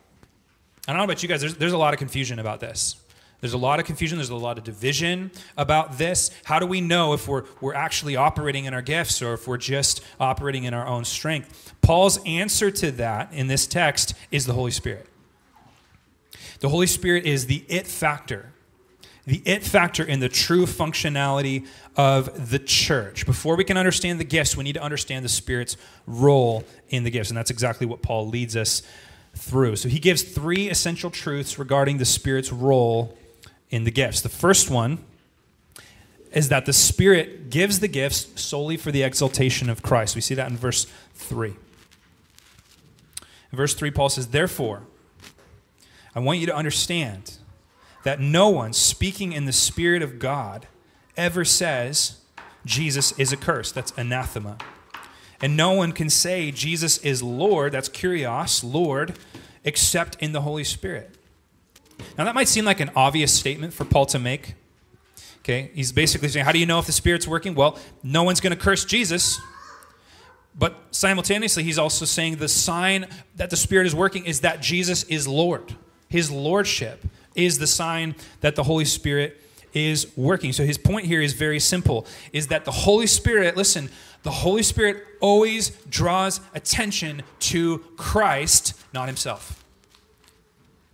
[0.88, 2.96] I don't know about you guys, there's, there's a lot of confusion about this.
[3.42, 4.20] There's a lot of confusion.
[4.20, 6.30] There's a lot of division about this.
[6.46, 9.58] How do we know if we're, we're actually operating in our gifts or if we're
[9.58, 11.74] just operating in our own strength?
[11.82, 15.08] Paul's answer to that in this text is the Holy Spirit.
[16.60, 18.54] The Holy Spirit is the it factor,
[19.26, 21.66] the it factor in the true functionality
[21.98, 23.26] of the church.
[23.26, 27.10] Before we can understand the gifts, we need to understand the Spirit's role in the
[27.10, 27.30] gifts.
[27.30, 28.84] And that's exactly what Paul leads us
[29.36, 29.78] through.
[29.78, 33.18] So he gives three essential truths regarding the Spirit's role
[33.72, 34.22] in the gifts.
[34.22, 35.00] The first one
[36.32, 40.16] is that the Spirit gives the gifts solely for the exaltation of Christ.
[40.16, 41.56] We see that in verse 3.
[43.52, 44.84] In verse 3, Paul says, Therefore,
[46.16, 47.38] I want you to understand
[48.04, 50.68] that no one speaking in the Spirit of God
[51.18, 52.22] ever says
[52.66, 53.76] Jesus is accursed.
[53.76, 54.58] That's anathema.
[55.42, 59.18] And no one can say Jesus is Lord, that's kurios, Lord,
[59.64, 61.18] except in the Holy Spirit.
[62.18, 64.56] Now, that might seem like an obvious statement for Paul to make.
[65.40, 67.56] Okay, he's basically saying, How do you know if the Spirit's working?
[67.56, 69.40] Well, no one's going to curse Jesus.
[70.58, 75.04] But simultaneously, he's also saying the sign that the Spirit is working is that Jesus
[75.04, 75.76] is Lord.
[76.10, 77.04] His Lordship
[77.36, 79.42] is the sign that the Holy Spirit
[79.74, 80.52] is working.
[80.52, 83.90] So his point here is very simple is that the Holy Spirit, listen,
[84.24, 89.61] the Holy Spirit always draws attention to Christ, not himself.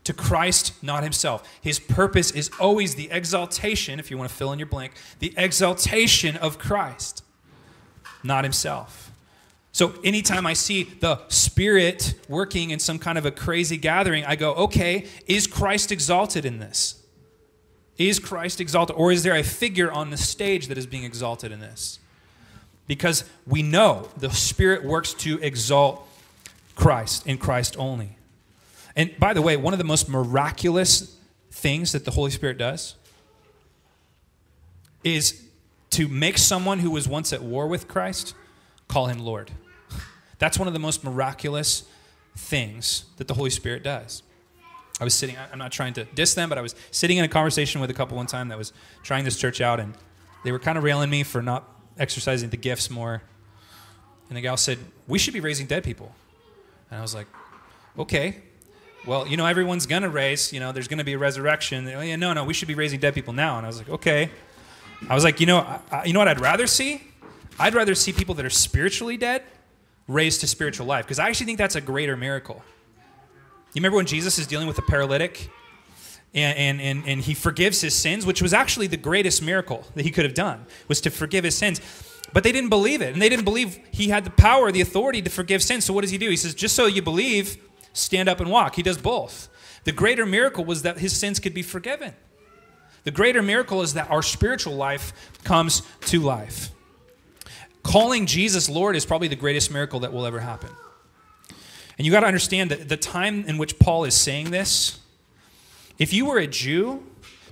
[0.08, 1.44] To Christ, not himself.
[1.60, 5.34] His purpose is always the exaltation, if you want to fill in your blank, the
[5.36, 7.26] exaltation of Christ,
[8.24, 9.12] not himself.
[9.74, 14.38] So anytime I see the Spirit working in some kind of a crazy gathering, I
[14.38, 17.04] go, okay, is Christ exalted in this?
[17.98, 18.96] Is Christ exalted?
[18.96, 22.00] Or is there a figure on the stage that is being exalted in this?
[22.88, 26.08] Because we know the Spirit works to exalt
[26.76, 28.17] Christ in Christ only.
[28.98, 31.16] And by the way, one of the most miraculous
[31.52, 32.96] things that the Holy Spirit does
[35.04, 35.44] is
[35.92, 38.34] to make someone who was once at war with Christ
[38.88, 39.52] call him Lord.
[40.40, 41.84] That's one of the most miraculous
[42.36, 44.24] things that the Holy Spirit does.
[45.00, 47.28] I was sitting, I'm not trying to diss them, but I was sitting in a
[47.28, 49.94] conversation with a couple one time that was trying this church out, and
[50.44, 53.22] they were kind of railing me for not exercising the gifts more.
[54.30, 56.16] And the gal said, We should be raising dead people.
[56.90, 57.28] And I was like,
[57.98, 58.42] Okay.
[59.08, 61.88] Well, you know, everyone's going to raise, you know, there's going to be a resurrection.
[61.88, 63.58] Oh, yeah, no, no, we should be raising dead people now.
[63.58, 64.30] And I was like, Okay.
[65.10, 67.02] I was like, You know, I, you know what I'd rather see?
[67.58, 69.44] I'd rather see people that are spiritually dead
[70.08, 72.62] raised to spiritual life because I actually think that's a greater miracle.
[73.74, 75.50] You remember when Jesus is dealing with a paralytic
[76.34, 80.04] and, and, and, and he forgives his sins, which was actually the greatest miracle that
[80.04, 81.80] he could have done, was to forgive his sins.
[82.34, 83.14] But they didn't believe it.
[83.14, 85.86] And they didn't believe he had the power, the authority to forgive sins.
[85.86, 86.30] So what does he do?
[86.30, 87.58] He says, just so you believe,
[87.98, 88.76] stand up and walk.
[88.76, 89.50] He does both.
[89.84, 92.14] The greater miracle was that his sins could be forgiven.
[93.04, 96.72] The greater miracle is that our spiritual life comes to life.
[97.84, 100.70] Calling Jesus Lord is probably the greatest miracle that will ever happen.
[101.98, 105.00] And you got to understand that the time in which Paul is saying this,
[105.98, 107.04] if you were a Jew,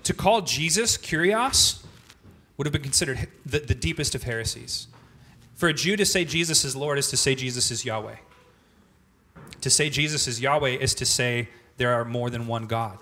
[0.04, 1.84] to call Jesus Kyrios
[2.58, 4.88] would have been considered the, the deepest of heresies.
[5.56, 8.18] For a Jew to say Jesus is Lord is to say Jesus is Yahweh.
[9.62, 12.98] To say Jesus is Yahweh is to say there are more than one God.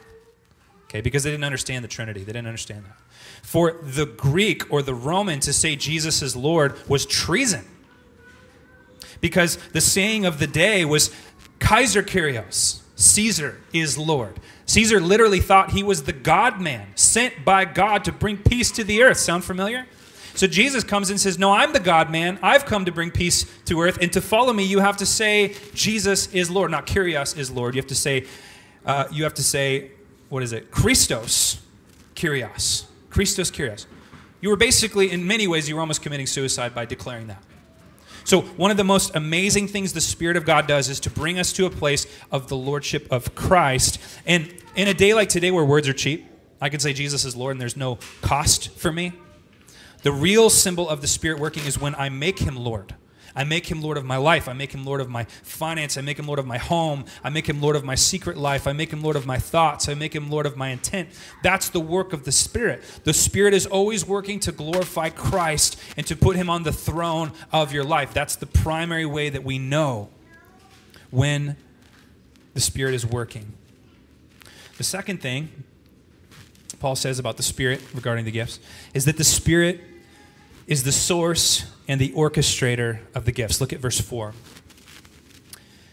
[0.86, 2.22] Okay, because they didn't understand the Trinity.
[2.22, 2.98] They didn't understand that.
[3.42, 7.66] For the Greek or the Roman to say Jesus is Lord was treason.
[9.20, 11.10] Because the saying of the day was
[11.60, 14.39] Kaiser Kyrios, Caesar is Lord.
[14.66, 18.84] Caesar literally thought he was the God man, sent by God to bring peace to
[18.84, 19.18] the earth.
[19.18, 19.88] Sound familiar?
[20.36, 22.39] So Jesus comes and says, No, I'm the God man.
[22.41, 24.00] I've come to bring peace to earth.
[24.02, 26.72] And to follow me, you have to say, Jesus is Lord.
[26.72, 27.76] Not Kyrios is Lord.
[27.76, 28.26] You have to say,
[28.86, 29.91] uh, you have to say,
[30.30, 30.72] what is it?
[30.72, 31.62] Christos
[32.15, 32.86] Kyrios.
[33.10, 33.86] Christos Kyrios.
[34.41, 37.41] You were basically, in many ways, you were almost committing suicide by declaring that.
[38.26, 41.39] So, one of the most amazing things the Spirit of God does is to bring
[41.39, 44.00] us to a place of the Lordship of Christ.
[44.26, 46.26] And in a day like today where words are cheap,
[46.60, 49.13] I can say Jesus is Lord and there's no cost for me.
[50.04, 52.96] The real symbol of the Spirit working is when I make him Lord.
[53.36, 54.48] I make him Lord of my life.
[54.48, 55.98] I make him Lord of my finance.
[55.98, 57.06] I make him Lord of my home.
[57.24, 58.68] I make him Lord of my secret life.
[58.68, 59.89] I make him Lord of my thoughts.
[59.89, 61.10] I make him Lord of my intent.
[61.42, 62.84] That's the work of the Spirit.
[63.06, 67.32] The Spirit is always working to glorify Christ and to put him on the throne
[67.52, 68.13] of your life.
[68.13, 70.10] That's the primary way that we know
[71.10, 71.56] when
[72.54, 73.54] the Spirit is working.
[74.78, 75.50] The second thing
[76.80, 78.60] Paul says about the Spirit regarding the gifts
[78.94, 79.82] is that the Spirit
[80.67, 83.60] is the source and the orchestrator of the gifts.
[83.60, 84.34] Look at verse 4.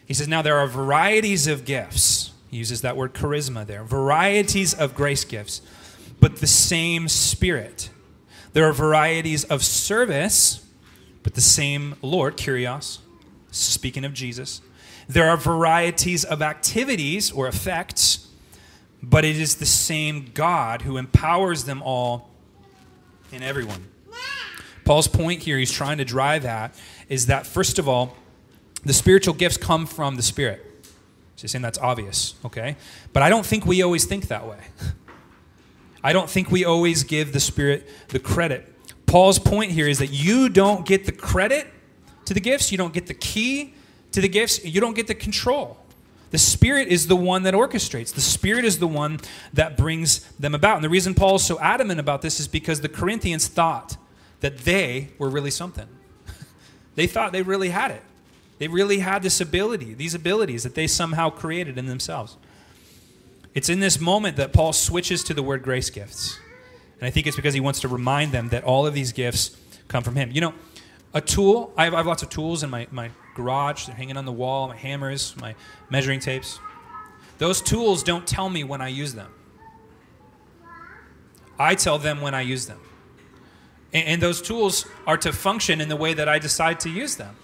[0.06, 2.32] He says, Now there are varieties of gifts.
[2.50, 3.84] He uses that word charisma there.
[3.84, 5.62] Varieties of grace gifts,
[6.18, 7.90] but the same Spirit.
[8.52, 10.66] There are varieties of service,
[11.22, 12.98] but the same Lord, Kyrios,
[13.52, 14.60] speaking of Jesus.
[15.08, 18.28] There are varieties of activities or effects,
[19.02, 22.30] but it is the same God who empowers them all
[23.32, 23.89] in everyone.
[24.84, 26.74] Paul's point here, he's trying to drive at,
[27.08, 28.16] is that first of all,
[28.84, 30.66] the spiritual gifts come from the Spirit.
[31.36, 32.76] So saying that's obvious, okay?
[33.12, 34.58] But I don't think we always think that way.
[36.04, 38.66] I don't think we always give the Spirit the credit.
[39.06, 41.66] Paul's point here is that you don't get the credit
[42.26, 43.74] to the gifts, you don't get the key
[44.12, 45.78] to the gifts, you don't get the control.
[46.30, 48.14] The Spirit is the one that orchestrates.
[48.14, 49.18] The Spirit is the one
[49.52, 50.76] that brings them about.
[50.76, 53.96] And the reason Paul is so adamant about this is because the Corinthians thought
[54.40, 55.86] that they were really something.
[56.94, 58.02] they thought they really had it.
[58.58, 62.36] They really had this ability, these abilities that they somehow created in themselves.
[63.54, 66.38] It's in this moment that Paul switches to the word grace gifts.
[67.00, 69.56] And I think it's because he wants to remind them that all of these gifts
[69.88, 70.30] come from him.
[70.30, 70.54] You know,
[71.14, 73.86] a tool, I have, I have lots of tools in my, my garage.
[73.86, 75.54] They're hanging on the wall, my hammers, my
[75.88, 76.60] measuring tapes.
[77.38, 79.32] Those tools don't tell me when I use them.
[81.58, 82.80] I tell them when I use them.
[83.92, 87.16] And, and those tools are to function in the way that I decide to use
[87.16, 87.36] them.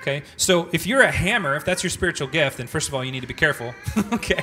[0.00, 0.22] Okay?
[0.36, 3.12] So if you're a hammer, if that's your spiritual gift, then first of all, you
[3.12, 3.74] need to be careful.
[4.12, 4.42] okay?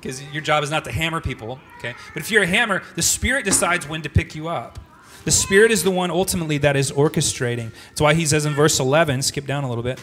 [0.00, 1.60] Because your job is not to hammer people.
[1.78, 1.94] Okay?
[2.14, 4.78] But if you're a hammer, the Spirit decides when to pick you up.
[5.24, 7.72] The Spirit is the one ultimately that is orchestrating.
[7.88, 10.00] That's why he says in verse 11, skip down a little bit.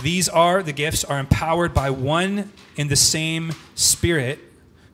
[0.00, 4.38] These are, the gifts are empowered by one in the same Spirit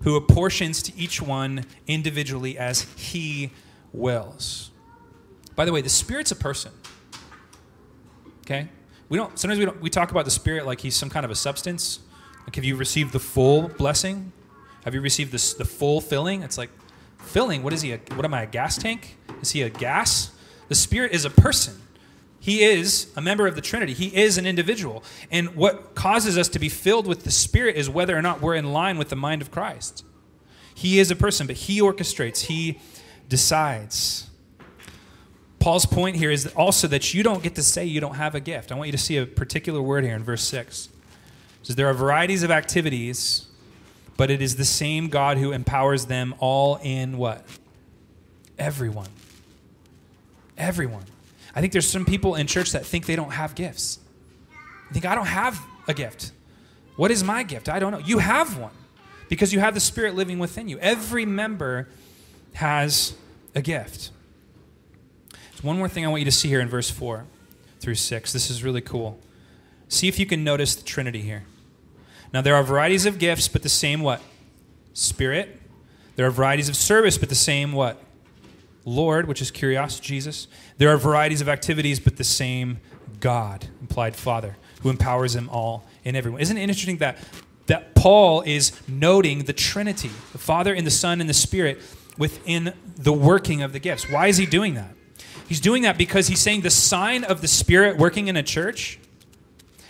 [0.02, 3.50] who apportions to each one individually as he
[3.92, 4.70] wills.
[5.56, 6.72] By the way, the Spirit's a person.
[8.40, 8.68] Okay?
[9.08, 11.30] We don't sometimes we don't we talk about the Spirit like he's some kind of
[11.30, 12.00] a substance.
[12.46, 14.32] Like have you received the full blessing?
[14.84, 16.42] Have you received this the full filling?
[16.42, 16.70] It's like
[17.18, 17.92] filling, what is he?
[17.92, 19.16] A, what am I, a gas tank?
[19.42, 20.32] Is he a gas?
[20.68, 21.80] The Spirit is a person.
[22.38, 23.92] He is a member of the Trinity.
[23.92, 25.04] He is an individual.
[25.30, 28.54] And what causes us to be filled with the Spirit is whether or not we're
[28.54, 30.04] in line with the mind of Christ.
[30.74, 32.80] He is a person, but He orchestrates, He
[33.30, 34.28] decides.
[35.60, 38.40] Paul's point here is also that you don't get to say you don't have a
[38.40, 38.72] gift.
[38.72, 40.86] I want you to see a particular word here in verse 6.
[40.86, 40.92] It
[41.62, 43.46] says, There are varieties of activities,
[44.16, 47.44] but it is the same God who empowers them all in what?
[48.58, 49.08] Everyone.
[50.58, 51.04] Everyone.
[51.54, 53.98] I think there's some people in church that think they don't have gifts.
[54.88, 56.32] They think, I don't have a gift.
[56.96, 57.68] What is my gift?
[57.68, 57.98] I don't know.
[57.98, 58.72] You have one
[59.28, 60.78] because you have the Spirit living within you.
[60.78, 61.88] Every member
[62.54, 63.14] has
[63.54, 64.10] a gift.
[65.50, 67.24] There's one more thing I want you to see here in verse 4
[67.80, 68.32] through 6.
[68.32, 69.18] This is really cool.
[69.88, 71.44] See if you can notice the Trinity here.
[72.32, 74.22] Now, there are varieties of gifts, but the same what?
[74.94, 75.60] Spirit.
[76.16, 78.00] There are varieties of service, but the same what?
[78.84, 80.48] Lord, which is Kyrios, Jesus.
[80.78, 82.78] There are varieties of activities, but the same
[83.20, 86.40] God, implied Father, who empowers them all in everyone.
[86.40, 87.18] Isn't it interesting that,
[87.66, 91.80] that Paul is noting the Trinity, the Father and the Son and the Spirit,
[92.20, 94.08] within the working of the gifts?
[94.08, 94.94] Why is he doing that?
[95.48, 99.00] He's doing that because he's saying the sign of the Spirit working in a church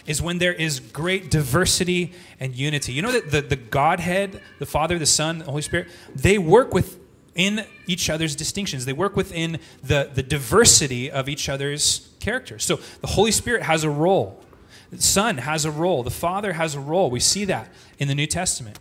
[0.07, 2.93] is when there is great diversity and unity.
[2.93, 6.73] You know that the, the Godhead, the Father, the Son, the Holy Spirit, they work
[6.73, 8.87] within each other's distinctions.
[8.87, 12.65] They work within the, the diversity of each other's characters.
[12.65, 14.43] So the Holy Spirit has a role.
[14.91, 16.03] The Son has a role.
[16.03, 17.11] The Father has a role.
[17.11, 18.79] We see that in the New Testament.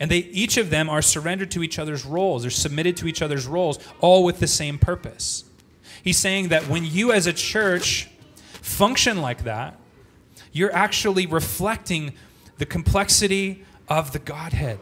[0.00, 2.42] And they each of them are surrendered to each other's roles.
[2.42, 5.44] They're submitted to each other's roles, all with the same purpose.
[6.02, 8.08] He's saying that when you as a church
[8.60, 9.78] function like that,
[10.52, 12.12] you're actually reflecting
[12.58, 14.78] the complexity of the Godhead,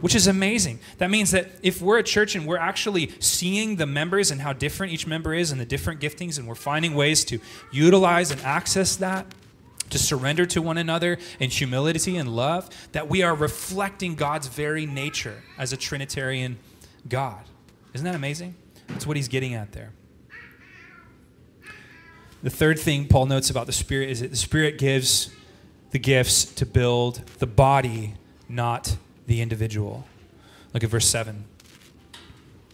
[0.00, 0.78] which is amazing.
[0.98, 4.52] That means that if we're a church and we're actually seeing the members and how
[4.52, 7.38] different each member is and the different giftings, and we're finding ways to
[7.70, 9.26] utilize and access that,
[9.90, 14.86] to surrender to one another in humility and love, that we are reflecting God's very
[14.86, 16.58] nature as a Trinitarian
[17.08, 17.44] God.
[17.92, 18.54] Isn't that amazing?
[18.88, 19.92] That's what he's getting at there.
[22.42, 25.30] The third thing Paul notes about the Spirit is that the Spirit gives
[25.90, 28.14] the gifts to build the body,
[28.48, 30.06] not the individual.
[30.72, 31.44] Look at verse 7.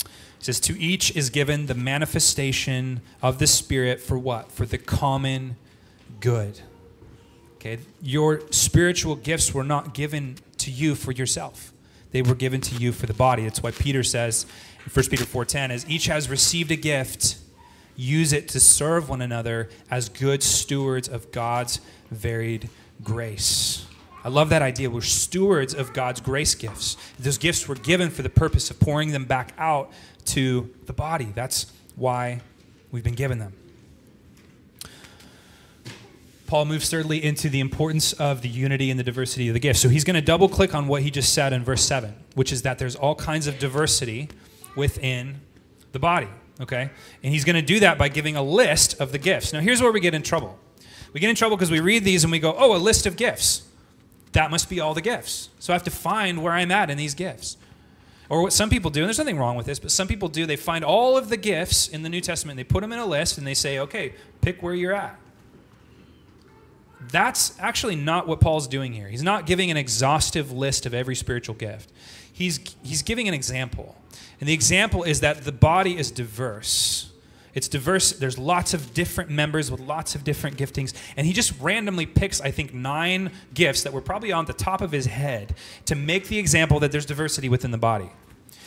[0.01, 0.07] It
[0.39, 4.53] says, To each is given the manifestation of the Spirit for what?
[4.53, 5.57] For the common
[6.21, 6.61] good.
[7.67, 7.83] Okay?
[8.03, 11.73] Your spiritual gifts were not given to you for yourself.
[12.13, 13.45] They were given to you for the body.
[13.45, 14.47] That's why Peter says
[14.85, 17.37] in 1 Peter 4:10 as each has received a gift,
[17.97, 22.69] use it to serve one another as good stewards of God's varied
[23.03, 23.85] grace.
[24.25, 24.91] I love that idea.
[24.91, 26.97] We're stewards of God's grace gifts.
[27.19, 29.93] Those gifts were given for the purpose of pouring them back out
[30.27, 31.29] to the body.
[31.35, 32.41] That's why
[32.91, 33.53] we've been given them.
[36.47, 39.81] Paul moves thirdly into the importance of the unity and the diversity of the gifts.
[39.81, 42.53] So he's going to double click on what he just said in verse 7, which
[42.53, 44.29] is that there's all kinds of diversity
[44.77, 45.41] within
[45.93, 46.29] the body.
[46.61, 46.91] Okay?
[47.23, 49.53] And he's going to do that by giving a list of the gifts.
[49.53, 50.59] Now, here's where we get in trouble.
[51.13, 53.17] We get in trouble because we read these and we go, oh, a list of
[53.17, 53.63] gifts.
[54.33, 55.49] That must be all the gifts.
[55.59, 57.57] So I have to find where I'm at in these gifts.
[58.29, 60.47] Or what some people do, and there's nothing wrong with this, but some people do,
[60.47, 63.07] they find all of the gifts in the New Testament, they put them in a
[63.07, 65.17] list, and they say, okay, pick where you're at.
[67.11, 69.09] That's actually not what Paul's doing here.
[69.09, 71.93] He's not giving an exhaustive list of every spiritual gift.
[72.33, 73.97] He's, he's giving an example.
[74.41, 77.13] And the example is that the body is diverse.
[77.55, 78.13] It's diverse.
[78.13, 80.93] There's lots of different members with lots of different giftings.
[81.17, 84.83] And he just randomly picks, I think, nine gifts that were probably on the top
[84.83, 85.55] of his head
[85.87, 88.11] to make the example that there's diversity within the body.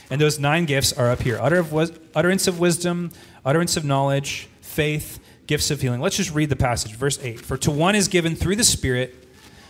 [0.09, 3.11] And those nine gifts are up here utter of utterance of wisdom,
[3.45, 5.19] utterance of knowledge, faith,
[5.49, 5.99] gifts of healing.
[5.99, 7.41] Let's just read the passage, verse 8.
[7.41, 9.27] For to one is given through the Spirit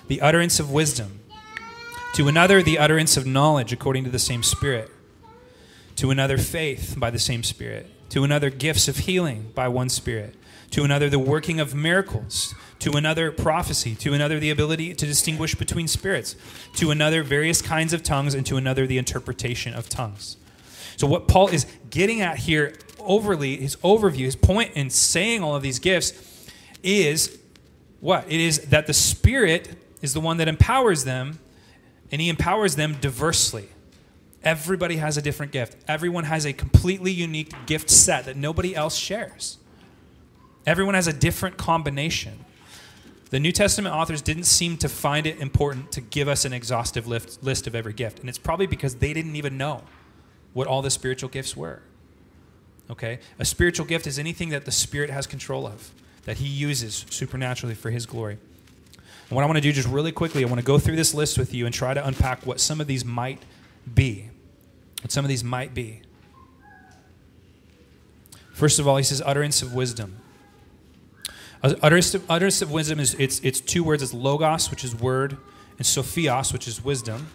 [0.09, 1.21] the utterance of wisdom,
[2.15, 4.91] to another the utterance of knowledge according to the same Spirit,
[5.95, 10.35] to another faith by the same Spirit, to another gifts of healing by one Spirit,
[10.71, 15.55] to another the working of miracles, to another prophecy, to another the ability to distinguish
[15.55, 16.35] between spirits,
[16.75, 20.35] to another various kinds of tongues, and to another the interpretation of tongues.
[20.97, 22.73] So, what Paul is getting at here,
[23.09, 26.13] overly, his overview, his point in saying all of these gifts
[26.83, 27.37] is
[27.99, 28.25] what?
[28.31, 31.39] It is that the Spirit is the one that empowers them,
[32.11, 33.67] and he empowers them diversely.
[34.41, 35.75] Everybody has a different gift.
[35.89, 39.57] Everyone has a completely unique gift set that nobody else shares.
[40.65, 42.45] Everyone has a different combination.
[43.31, 47.05] The New Testament authors didn't seem to find it important to give us an exhaustive
[47.05, 48.19] list, of every gift.
[48.19, 49.83] And it's probably because they didn't even know
[50.53, 51.81] what all the spiritual gifts were.
[52.89, 53.19] Okay?
[53.37, 55.91] A spiritual gift is anything that the Spirit has control of,
[56.25, 58.37] that He uses supernaturally for His glory.
[59.29, 61.13] And what I want to do just really quickly, I want to go through this
[61.13, 63.43] list with you and try to unpack what some of these might
[63.93, 64.29] be.
[65.01, 66.01] What some of these might be.
[68.53, 70.17] First of all, he says utterance of wisdom.
[71.61, 74.01] Uh, Utterance of, utterance of wisdom is it's, it's two words.
[74.01, 75.37] It's logos, which is word,
[75.77, 77.27] and sophios, which is wisdom.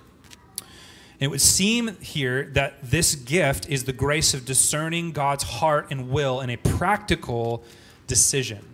[1.21, 6.11] It would seem here that this gift is the grace of discerning God's heart and
[6.11, 7.63] will in a practical
[8.07, 8.65] decision.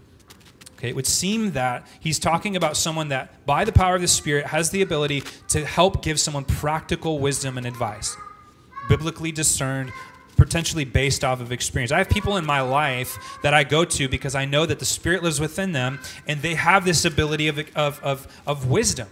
[0.79, 4.09] Okay, it would seem that he's talking about someone that, by the power of the
[4.09, 8.17] Spirit, has the ability to help give someone practical wisdom and advice,
[8.89, 9.93] biblically discerned,
[10.37, 11.93] potentially based off of experience.
[11.93, 14.87] I have people in my life that I go to because I know that the
[14.87, 19.09] Spirit lives within them and they have this ability of, of, of, of wisdom.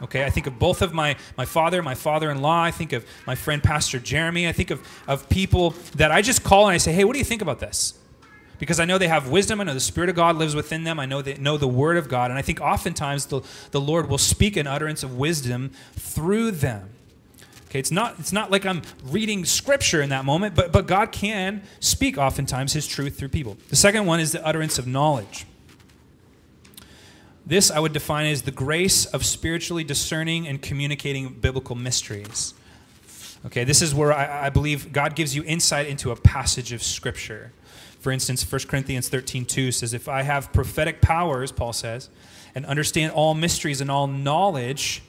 [0.00, 2.62] Okay, I think of both of my, my father, my father in law.
[2.62, 4.46] I think of my friend Pastor Jeremy.
[4.46, 7.18] I think of, of people that I just call and I say, hey, what do
[7.18, 7.94] you think about this?
[8.58, 9.60] Because I know they have wisdom.
[9.60, 11.00] I know the Spirit of God lives within them.
[11.00, 12.30] I know they know the Word of God.
[12.30, 13.40] And I think oftentimes the,
[13.70, 16.90] the Lord will speak an utterance of wisdom through them.
[17.68, 21.12] Okay, it's not, it's not like I'm reading scripture in that moment, but, but God
[21.12, 23.58] can speak oftentimes his truth through people.
[23.68, 25.44] The second one is the utterance of knowledge.
[27.48, 32.52] This I would define as the grace of spiritually discerning and communicating biblical mysteries.
[33.46, 36.82] Okay, this is where I, I believe God gives you insight into a passage of
[36.82, 37.52] Scripture.
[38.00, 42.10] For instance, 1 Corinthians 13 2 says, If I have prophetic powers, Paul says,
[42.54, 45.02] and understand all mysteries and all knowledge,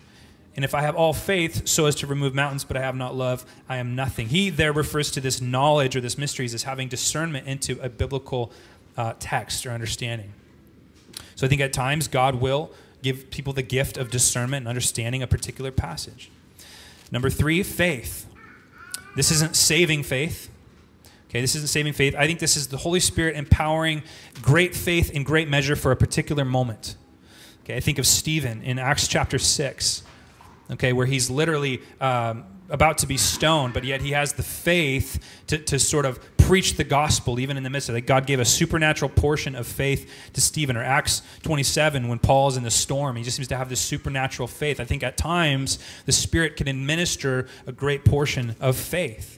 [0.56, 3.16] and if I have all faith so as to remove mountains, but I have not
[3.16, 4.30] love, I am nothing.
[4.30, 8.54] He there refers to this knowledge or this mysteries as having discernment into a biblical
[8.96, 10.32] uh, text or understanding.
[11.40, 12.70] So I think at times God will
[13.02, 16.30] give people the gift of discernment and understanding a particular passage.
[17.14, 18.28] Number three, faith.
[19.16, 20.50] This isn't saving faith.
[21.30, 22.14] Okay, this isn't saving faith.
[22.18, 24.04] I think this is the Holy Spirit empowering
[24.42, 26.98] great faith in great measure for a particular moment.
[27.64, 30.04] Okay, I think of Stephen in Acts chapter 6,
[30.72, 35.24] okay, where he's literally um, about to be stoned, but yet he has the faith
[35.48, 36.20] to, to sort of
[36.50, 38.08] preach the gospel even in the midst of it.
[38.08, 40.76] God gave a supernatural portion of faith to Stephen.
[40.76, 44.48] Or Acts 27, when Paul's in the storm, he just seems to have this supernatural
[44.48, 44.80] faith.
[44.80, 45.78] I think at times
[46.08, 49.38] the Spirit can administer a great portion of faith.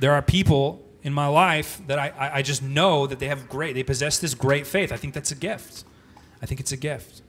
[0.00, 3.74] There are people in my life that I, I just know that they have great,
[3.74, 4.90] they possess this great faith.
[4.90, 5.84] I think that's a gift.
[6.40, 7.20] I think it's a gift.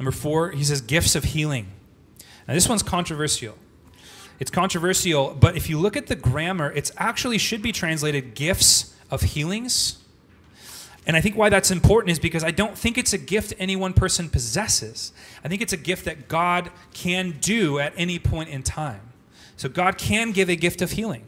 [0.00, 1.68] Number four, he says gifts of healing.
[2.48, 3.56] Now, this one's controversial.
[4.38, 8.94] It's controversial, but if you look at the grammar, it actually should be translated gifts
[9.10, 9.98] of healings.
[11.06, 13.76] And I think why that's important is because I don't think it's a gift any
[13.76, 15.12] one person possesses.
[15.44, 19.00] I think it's a gift that God can do at any point in time.
[19.56, 21.24] So God can give a gift of healing.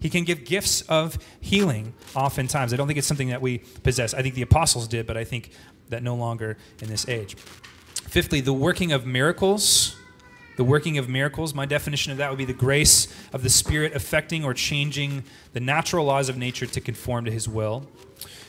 [0.00, 2.72] He can give gifts of healing oftentimes.
[2.72, 4.14] I don't think it's something that we possess.
[4.14, 5.50] I think the apostles did, but I think
[5.90, 7.36] that no longer in this age.
[7.36, 9.96] Fifthly, the working of miracles.
[10.60, 13.94] The working of miracles, my definition of that would be the grace of the Spirit
[13.94, 17.86] affecting or changing the natural laws of nature to conform to His will.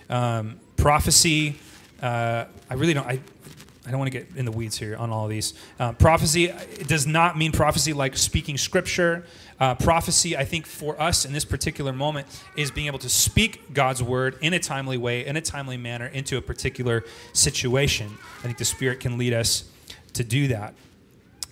[0.10, 1.56] Um, prophecy,
[2.02, 3.08] uh, I really don't.
[3.08, 3.22] I,
[3.86, 5.54] I don't want to get in the weeds here on all of these.
[5.80, 9.26] Uh, prophecy it does not mean prophecy like speaking scripture.
[9.58, 13.74] Uh, prophecy, I think, for us in this particular moment, is being able to speak
[13.74, 18.18] God's word in a timely way, in a timely manner, into a particular situation.
[18.40, 19.64] I think the Spirit can lead us
[20.12, 20.74] to do that.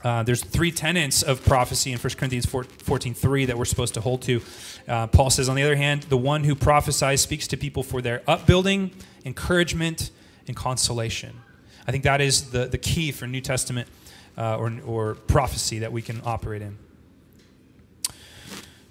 [0.03, 4.01] Uh, there's three tenets of prophecy in 1 Corinthians 14 3 that we're supposed to
[4.01, 4.41] hold to.
[4.87, 8.01] Uh, Paul says, on the other hand, the one who prophesies speaks to people for
[8.01, 8.91] their upbuilding,
[9.25, 10.11] encouragement,
[10.47, 11.41] and consolation.
[11.85, 13.87] I think that is the, the key for New Testament
[14.37, 16.77] uh, or, or prophecy that we can operate in.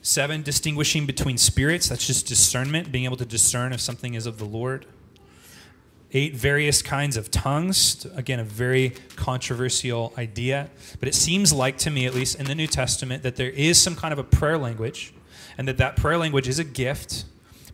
[0.03, 1.89] Seven, distinguishing between spirits.
[1.89, 4.87] That's just discernment, being able to discern if something is of the Lord.
[6.13, 8.07] Eight, various kinds of tongues.
[8.17, 10.71] Again, a very controversial idea.
[11.01, 13.81] But it seems like to me, at least in the New Testament, that there is
[13.81, 15.13] some kind of a prayer language,
[15.59, 17.25] and that that prayer language is a gift,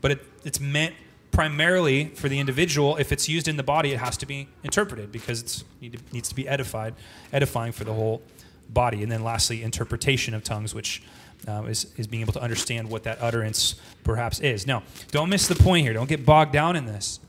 [0.01, 0.95] but it, it's meant
[1.31, 2.97] primarily for the individual.
[2.97, 6.29] If it's used in the body, it has to be interpreted because it need needs
[6.29, 6.95] to be edified,
[7.33, 8.23] edifying for the whole
[8.69, 9.03] body.
[9.03, 11.03] And then lastly, interpretation of tongues, which
[11.47, 14.67] um, is, is being able to understand what that utterance perhaps is.
[14.67, 15.93] Now, don't miss the point here.
[15.93, 17.21] Don't get bogged down in this.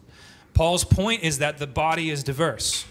[0.55, 2.85] Paul's point is that the body is diverse.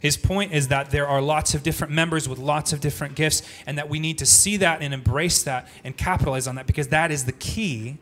[0.00, 3.42] His point is that there are lots of different members with lots of different gifts,
[3.66, 6.88] and that we need to see that and embrace that and capitalize on that because
[6.88, 7.96] that is the key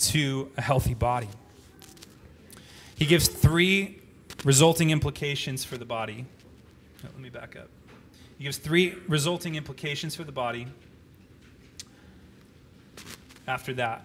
[0.00, 1.28] to a healthy body.
[2.94, 4.00] He gives three
[4.44, 6.26] resulting implications for the body.
[7.02, 7.68] Let me back up.
[8.36, 10.66] He gives three resulting implications for the body
[13.46, 14.04] after that.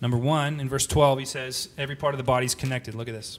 [0.00, 2.94] Number one, in verse 12, he says, Every part of the body is connected.
[2.94, 3.38] Look at this.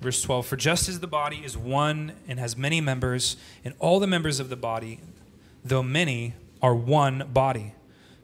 [0.00, 4.00] Verse 12 For just as the body is one and has many members, and all
[4.00, 5.00] the members of the body,
[5.64, 7.74] though many, are one body,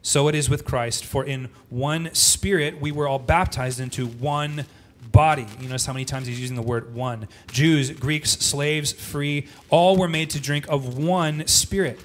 [0.01, 1.03] so it is with Christ.
[1.03, 4.65] For in one spirit we were all baptized into one
[5.11, 5.47] body.
[5.59, 7.27] You notice how many times he's using the word one.
[7.51, 11.99] Jews, Greeks, slaves, free, all were made to drink of one spirit.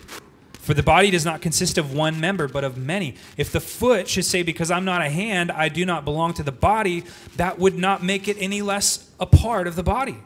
[0.62, 3.16] For the body does not consist of one member, but of many.
[3.36, 6.44] If the foot should say, Because I'm not a hand, I do not belong to
[6.44, 7.02] the body,
[7.34, 10.16] that would not make it any less a part of the body.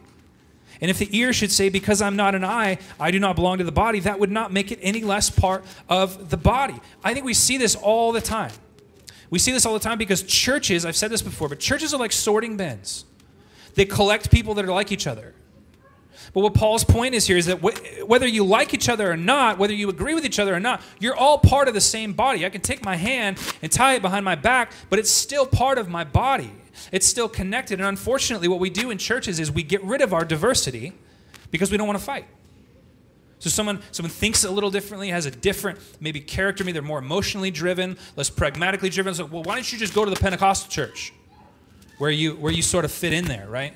[0.78, 3.56] And if the ear should say, Because I'm not an eye, I do not belong
[3.58, 6.78] to the body, that would not make it any less part of the body.
[7.02, 8.52] I think we see this all the time.
[9.30, 11.98] We see this all the time because churches, I've said this before, but churches are
[11.98, 13.06] like sorting bins.
[13.74, 15.34] They collect people that are like each other.
[16.36, 19.16] But what Paul's point is here is that wh- whether you like each other or
[19.16, 22.12] not, whether you agree with each other or not, you're all part of the same
[22.12, 22.44] body.
[22.44, 25.78] I can take my hand and tie it behind my back, but it's still part
[25.78, 26.52] of my body.
[26.92, 27.80] It's still connected.
[27.80, 30.92] And unfortunately, what we do in churches is we get rid of our diversity
[31.50, 32.26] because we don't want to fight.
[33.38, 36.98] So someone someone thinks a little differently, has a different maybe character, maybe they're more
[36.98, 39.14] emotionally driven, less pragmatically driven.
[39.14, 41.14] So, well, why don't you just go to the Pentecostal church,
[41.96, 43.72] where you where you sort of fit in there, right?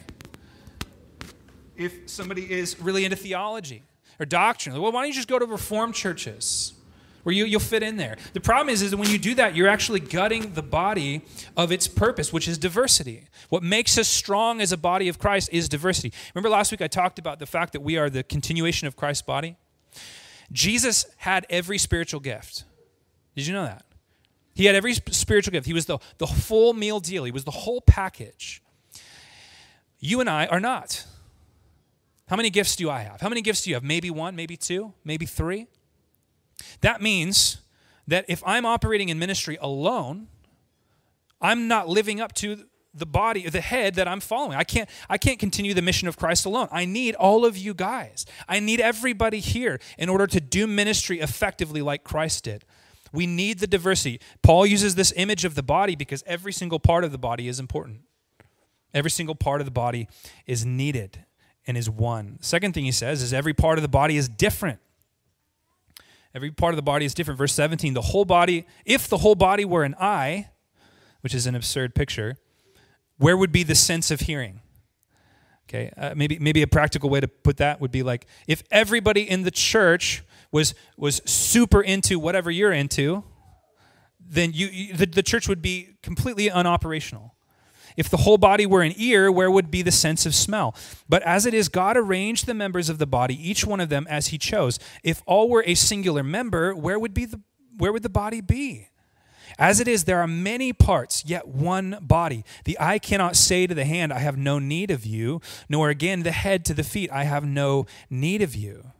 [1.80, 3.82] If somebody is really into theology
[4.18, 4.80] or doctrine.
[4.80, 6.74] Well, why don't you just go to Reformed churches
[7.22, 8.16] where you, you'll fit in there?
[8.34, 11.22] The problem is, is that when you do that, you're actually gutting the body
[11.56, 13.24] of its purpose, which is diversity.
[13.48, 16.12] What makes us strong as a body of Christ is diversity.
[16.34, 19.22] Remember last week I talked about the fact that we are the continuation of Christ's
[19.22, 19.56] body?
[20.52, 22.64] Jesus had every spiritual gift.
[23.34, 23.86] Did you know that?
[24.54, 25.66] He had every spiritual gift.
[25.66, 28.62] He was the, the full meal deal, he was the whole package.
[29.98, 31.04] You and I are not.
[32.30, 33.20] How many gifts do I have?
[33.20, 33.82] How many gifts do you have?
[33.82, 35.66] Maybe one, maybe two, maybe three?
[36.80, 37.60] That means
[38.06, 40.28] that if I'm operating in ministry alone,
[41.40, 44.56] I'm not living up to the body, the head that I'm following.
[44.56, 46.68] I can't, I can't continue the mission of Christ alone.
[46.70, 48.26] I need all of you guys.
[48.48, 52.64] I need everybody here in order to do ministry effectively like Christ did.
[53.12, 54.20] We need the diversity.
[54.44, 57.58] Paul uses this image of the body because every single part of the body is
[57.58, 58.02] important.
[58.94, 60.06] Every single part of the body
[60.46, 61.24] is needed
[61.66, 62.38] and is one.
[62.40, 64.80] Second thing he says is every part of the body is different.
[66.34, 67.38] Every part of the body is different.
[67.38, 70.50] Verse 17, the whole body, if the whole body were an eye,
[71.22, 72.36] which is an absurd picture,
[73.18, 74.60] where would be the sense of hearing?
[75.68, 79.28] Okay, uh, maybe maybe a practical way to put that would be like if everybody
[79.28, 83.22] in the church was was super into whatever you're into,
[84.18, 87.30] then you, you the, the church would be completely unoperational.
[88.00, 90.74] If the whole body were an ear, where would be the sense of smell?
[91.06, 94.06] But as it is, God arranged the members of the body, each one of them
[94.08, 94.78] as he chose.
[95.04, 97.42] If all were a singular member, where would be the
[97.76, 98.88] where would the body be?
[99.58, 102.42] As it is, there are many parts, yet one body.
[102.64, 106.22] The eye cannot say to the hand, I have no need of you, nor again
[106.22, 108.92] the head to the feet, I have no need of you.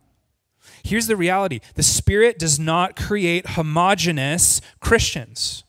[0.83, 5.63] Here's the reality the Spirit does not create homogenous Christians.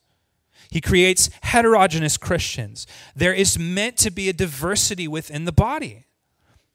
[0.72, 2.86] He creates heterogeneous Christians.
[3.14, 6.06] There is meant to be a diversity within the body.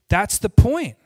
[0.08, 0.98] That's the point.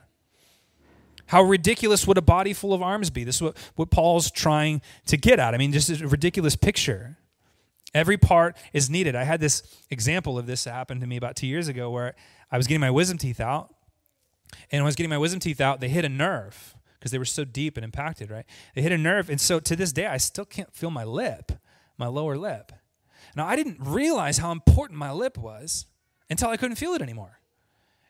[1.24, 3.24] How ridiculous would a body full of arms be?
[3.24, 5.54] This is what, what Paul's trying to get at.
[5.54, 7.16] I mean, just a ridiculous picture.
[7.94, 9.16] Every part is needed.
[9.16, 12.14] I had this example of this that happened to me about two years ago where
[12.50, 13.74] I was getting my wisdom teeth out.
[14.70, 17.18] And when I was getting my wisdom teeth out, they hit a nerve because they
[17.18, 18.44] were so deep and impacted, right?
[18.74, 19.30] They hit a nerve.
[19.30, 21.52] And so to this day, I still can't feel my lip,
[21.96, 22.72] my lower lip.
[23.36, 25.86] Now, I didn't realize how important my lip was
[26.28, 27.38] until I couldn't feel it anymore.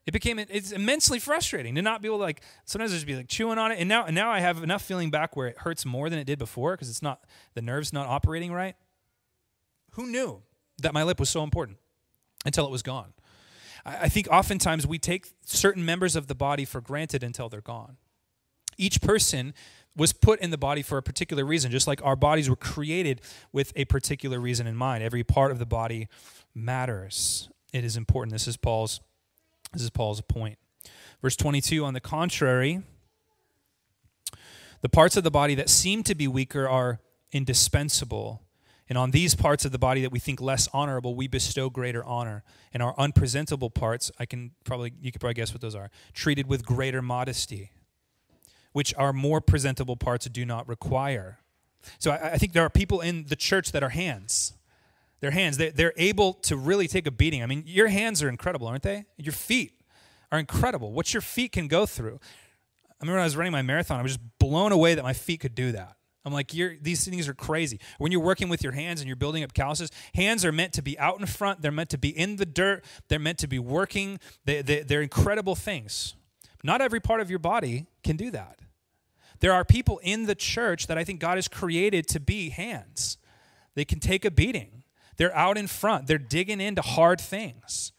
[0.04, 3.28] It became it's immensely frustrating to not be able to like sometimes just be like
[3.28, 5.86] chewing on it, and now and now I have enough feeling back where it hurts
[5.86, 8.74] more than it did before because it's not the nerves not operating right.
[9.92, 10.42] Who knew
[10.82, 11.78] that my lip was so important
[12.44, 13.12] until it was gone?
[13.84, 17.60] I, I think oftentimes we take certain members of the body for granted until they're
[17.60, 17.96] gone.
[18.76, 19.54] Each person
[19.96, 23.20] was put in the body for a particular reason, just like our bodies were created
[23.52, 25.04] with a particular reason in mind.
[25.04, 26.08] Every part of the body
[26.54, 27.48] matters.
[27.72, 28.32] It is important.
[28.32, 29.00] This is Paul's
[29.72, 30.58] this is Paul's point.
[31.22, 32.82] Verse 22 on the contrary,
[34.82, 38.42] the parts of the body that seem to be weaker are indispensable.
[38.88, 42.04] And on these parts of the body that we think less honorable, we bestow greater
[42.04, 42.42] honor.
[42.74, 46.48] And our unpresentable parts, I can probably you could probably guess what those are, treated
[46.48, 47.70] with greater modesty,
[48.72, 51.38] which our more presentable parts do not require.
[51.98, 54.54] So I, I think there are people in the church that are hands
[55.22, 55.56] their hands.
[55.56, 57.42] They, they're able to really take a beating.
[57.42, 59.04] I mean, your hands are incredible, aren't they?
[59.16, 59.80] Your feet
[60.30, 60.92] are incredible.
[60.92, 62.18] What your feet can go through.
[62.84, 65.12] I remember when I was running my marathon, I was just blown away that my
[65.12, 65.96] feet could do that.
[66.24, 67.80] I'm like, these things are crazy.
[67.98, 70.82] When you're working with your hands and you're building up calluses, hands are meant to
[70.82, 71.62] be out in front.
[71.62, 72.84] They're meant to be in the dirt.
[73.08, 74.20] They're meant to be working.
[74.44, 76.14] They, they, they're incredible things.
[76.62, 78.60] Not every part of your body can do that.
[79.40, 83.18] There are people in the church that I think God has created to be hands.
[83.74, 84.84] They can take a beating.
[85.16, 87.92] They're out in front, they're digging into hard things.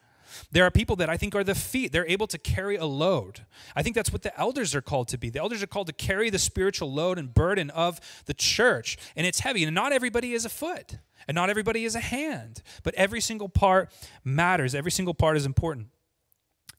[0.51, 1.91] There are people that I think are the feet.
[1.91, 3.41] They're able to carry a load.
[3.76, 5.30] I think that's what the elders are called to be.
[5.30, 8.97] The elders are called to carry the spiritual load and burden of the church.
[9.16, 9.64] And it's heavy.
[9.64, 10.97] And not everybody is a foot,
[11.28, 12.64] and not everybody is a hand.
[12.84, 13.91] But every single part
[14.24, 15.88] matters, every single part is important.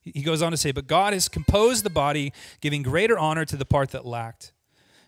[0.05, 2.31] He goes on to say, But God has composed the body,
[2.61, 4.53] giving greater honor to the part that lacked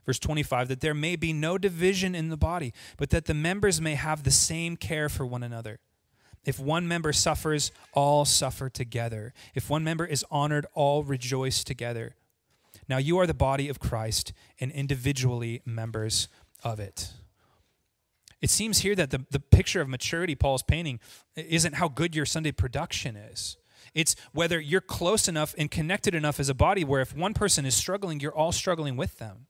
[0.08, 3.82] verse 25, that there may be no division in the body, but that the members
[3.82, 5.80] may have the same care for one another.
[6.46, 9.34] If one member suffers, all suffer together.
[9.54, 12.16] If one member is honored, all rejoice together.
[12.88, 14.32] Now you are the body of Christ
[14.62, 16.30] and individually members
[16.64, 17.12] of it.
[18.40, 21.02] It seems here that the, the picture of maturity Paul's painting
[21.36, 23.58] isn't how good your Sunday production is.
[23.98, 27.66] It's whether you're close enough and connected enough as a body where if one person
[27.66, 29.48] is struggling, you're all struggling with them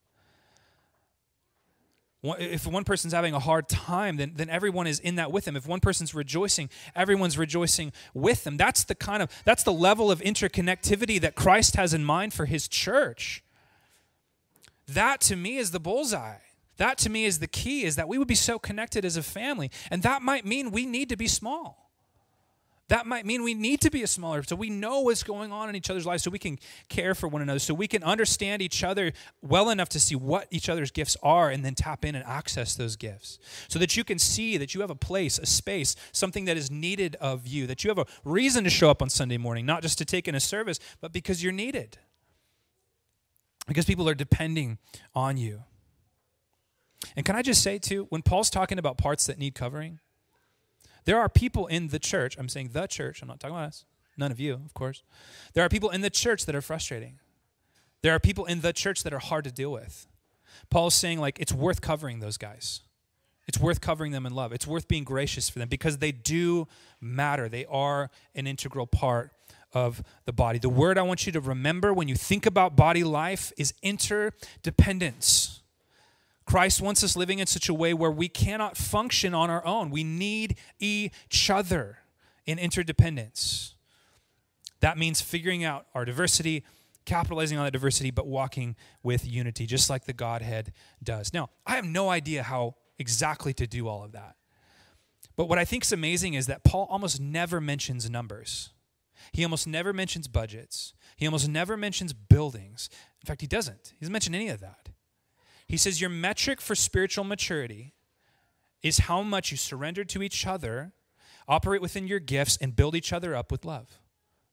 [2.23, 5.55] if one person's having a hard time, then, then everyone is in that with them.
[5.55, 8.57] If one person's rejoicing, everyone's rejoicing with them.
[8.57, 12.45] That's the kind of that's the level of interconnectivity that Christ has in mind for
[12.45, 13.43] his church.
[14.87, 16.37] That to me is the bullseye.
[16.77, 19.23] That to me is the key is that we would be so connected as a
[19.23, 19.71] family.
[19.91, 21.86] And that might mean we need to be small.
[22.89, 25.67] That might mean we need to be a smaller, so we know what's going on
[25.67, 26.57] in each other's lives, so we can
[26.87, 29.11] care for one another, so we can understand each other
[29.41, 32.75] well enough to see what each other's gifts are and then tap in and access
[32.75, 33.39] those gifts.
[33.67, 36.71] So that you can see that you have a place, a space, something that is
[36.71, 39.81] needed of you, that you have a reason to show up on Sunday morning, not
[39.81, 41.97] just to take in a service, but because you're needed.
[43.67, 44.77] Because people are depending
[45.13, 45.63] on you.
[47.17, 49.99] And can I just say, too, when Paul's talking about parts that need covering,
[51.07, 53.85] there are people in the church, I'm saying the church, I'm not talking about us,
[54.17, 55.03] none of you, of course.
[55.53, 57.19] There are people in the church that are frustrating.
[58.01, 60.05] There are people in the church that are hard to deal with.
[60.69, 62.81] Paul's saying, like, it's worth covering those guys.
[63.47, 64.51] It's worth covering them in love.
[64.51, 66.67] It's worth being gracious for them because they do
[66.99, 67.47] matter.
[67.47, 69.31] They are an integral part
[69.71, 70.59] of the body.
[70.59, 75.61] The word I want you to remember when you think about body life is interdependence.
[76.47, 79.89] Christ wants us living in such a way where we cannot function on our own.
[79.89, 81.99] We need each other
[82.45, 83.75] in interdependence.
[84.79, 86.63] That means figuring out our diversity,
[87.05, 90.71] capitalizing on that diversity, but walking with unity, just like the Godhead
[91.03, 91.33] does.
[91.33, 94.35] Now, I have no idea how exactly to do all of that.
[95.35, 98.69] But what I think is amazing is that Paul almost never mentions numbers.
[99.33, 100.93] He almost never mentions budgets.
[101.17, 102.89] He almost never mentions buildings.
[103.21, 103.93] In fact, he doesn't.
[103.93, 104.89] He doesn't mention any of that.
[105.67, 107.93] He says, Your metric for spiritual maturity
[108.81, 110.93] is how much you surrender to each other,
[111.47, 113.99] operate within your gifts, and build each other up with love.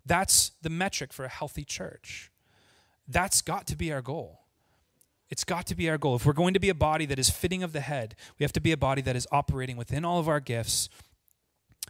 [0.04, 2.30] That's the metric for a healthy church.
[3.06, 4.40] That's got to be our goal.
[5.30, 6.16] It's got to be our goal.
[6.16, 8.52] If we're going to be a body that is fitting of the head, we have
[8.52, 10.88] to be a body that is operating within all of our gifts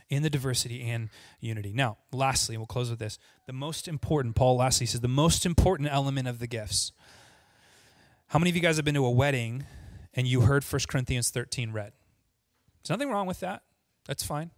[0.08, 1.08] in the diversity and
[1.40, 1.72] unity.
[1.72, 3.18] Now, lastly, we'll close with this.
[3.46, 6.92] The most important, Paul lastly says, the most important element of the gifts
[8.34, 9.64] how many of you guys have been to a wedding
[10.12, 11.92] and you heard 1 Corinthians 13 read?
[12.82, 13.62] There's nothing wrong with that.
[14.08, 14.50] That's fine.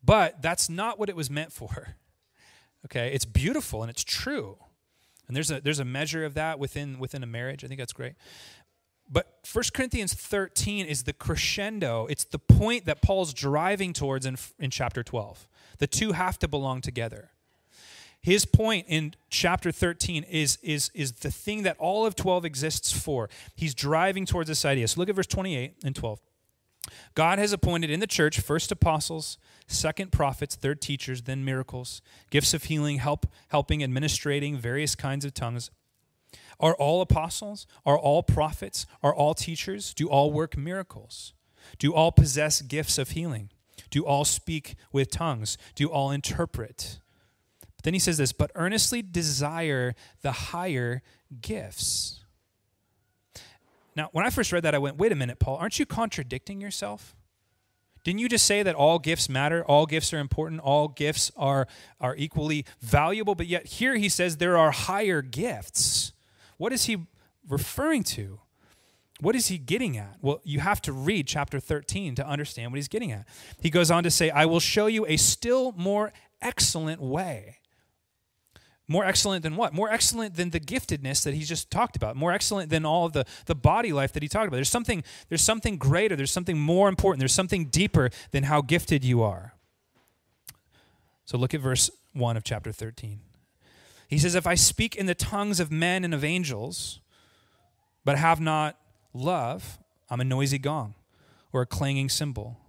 [0.00, 1.96] But that's not what it was meant for.
[2.84, 3.10] Okay?
[3.12, 4.58] It's beautiful and it's true.
[5.26, 7.64] And there's a there's a measure of that within within a marriage.
[7.64, 8.12] I think that's great.
[9.10, 12.06] But 1 Corinthians 13 is the crescendo.
[12.06, 15.48] It's the point that Paul's driving towards in, in chapter 12.
[15.78, 17.30] The two have to belong together.
[18.22, 22.92] His point in chapter 13 is, is, is the thing that all of 12 exists
[22.92, 23.28] for.
[23.54, 24.88] He's driving towards this idea.
[24.88, 26.20] So look at verse 28 and 12.
[27.14, 32.54] God has appointed in the church first apostles, second prophets, third teachers, then miracles, gifts
[32.54, 35.70] of healing, help, helping, administrating various kinds of tongues.
[36.58, 37.66] Are all apostles?
[37.84, 38.86] Are all prophets?
[39.02, 39.92] Are all teachers?
[39.94, 41.34] Do all work miracles?
[41.78, 43.50] Do all possess gifts of healing?
[43.90, 45.58] Do all speak with tongues?
[45.74, 46.98] Do all interpret?
[47.86, 51.02] Then he says this, but earnestly desire the higher
[51.40, 52.24] gifts.
[53.94, 56.60] Now, when I first read that, I went, wait a minute, Paul, aren't you contradicting
[56.60, 57.14] yourself?
[58.02, 61.68] Didn't you just say that all gifts matter, all gifts are important, all gifts are,
[62.00, 63.36] are equally valuable?
[63.36, 66.10] But yet here he says there are higher gifts.
[66.56, 67.06] What is he
[67.48, 68.40] referring to?
[69.20, 70.16] What is he getting at?
[70.20, 73.28] Well, you have to read chapter 13 to understand what he's getting at.
[73.60, 76.12] He goes on to say, I will show you a still more
[76.42, 77.58] excellent way.
[78.88, 79.72] More excellent than what?
[79.72, 82.14] More excellent than the giftedness that he's just talked about.
[82.14, 84.56] More excellent than all of the, the body life that he talked about.
[84.56, 89.04] There's something, there's something greater, there's something more important, there's something deeper than how gifted
[89.04, 89.54] you are.
[91.24, 93.20] So look at verse 1 of chapter 13.
[94.08, 97.00] He says, If I speak in the tongues of men and of angels,
[98.04, 98.78] but have not
[99.12, 99.78] love,
[100.08, 100.94] I'm a noisy gong
[101.52, 102.60] or a clanging cymbal.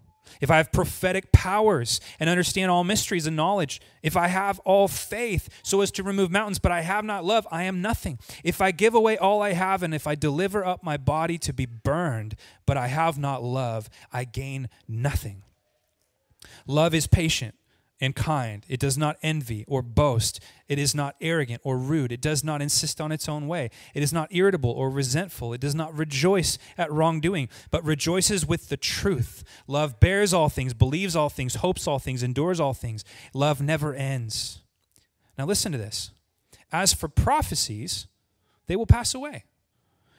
[0.41, 4.87] If I have prophetic powers and understand all mysteries and knowledge, if I have all
[4.87, 8.19] faith so as to remove mountains, but I have not love, I am nothing.
[8.43, 11.53] If I give away all I have, and if I deliver up my body to
[11.53, 15.43] be burned, but I have not love, I gain nothing.
[16.65, 17.55] Love is patient
[17.99, 18.65] and kind.
[18.69, 20.39] It does not envy or boast.
[20.67, 22.11] It is not arrogant or rude.
[22.11, 23.69] It does not insist on its own way.
[23.93, 25.53] It is not irritable or resentful.
[25.53, 29.43] It does not rejoice at wrongdoing, but rejoices with the truth.
[29.67, 33.03] Love bears all things, believes all things, hopes all things, endures all things.
[33.33, 34.61] Love never ends.
[35.37, 36.11] Now listen to this.
[36.71, 38.07] As for prophecies,
[38.67, 39.45] they will pass away.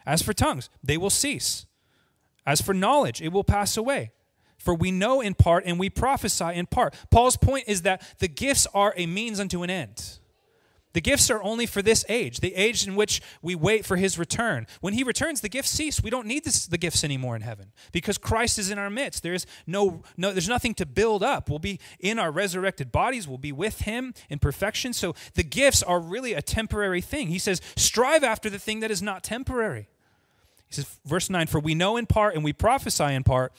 [0.07, 1.67] As for tongues, they will cease.
[2.47, 4.13] As for knowledge, it will pass away.
[4.59, 6.95] For we know in part and we prophesy in part.
[7.11, 10.19] Paul's point is that the gifts are a means unto an end.
[10.95, 14.19] The gifts are only for this age, the age in which we wait for his
[14.19, 14.67] return.
[14.81, 16.03] When he returns, the gifts cease.
[16.03, 19.23] We don't need this, the gifts anymore in heaven because Christ is in our midst.
[19.23, 21.51] There's no, no, there's nothing to build up.
[21.51, 23.29] We'll be in our resurrected bodies.
[23.29, 24.93] We'll be with him in perfection.
[24.93, 27.29] So the gifts are really a temporary thing.
[27.29, 29.89] He says, strive after the thing that is not temporary.
[30.69, 33.53] He says, verse 9, for we know in part and we prophesy in part,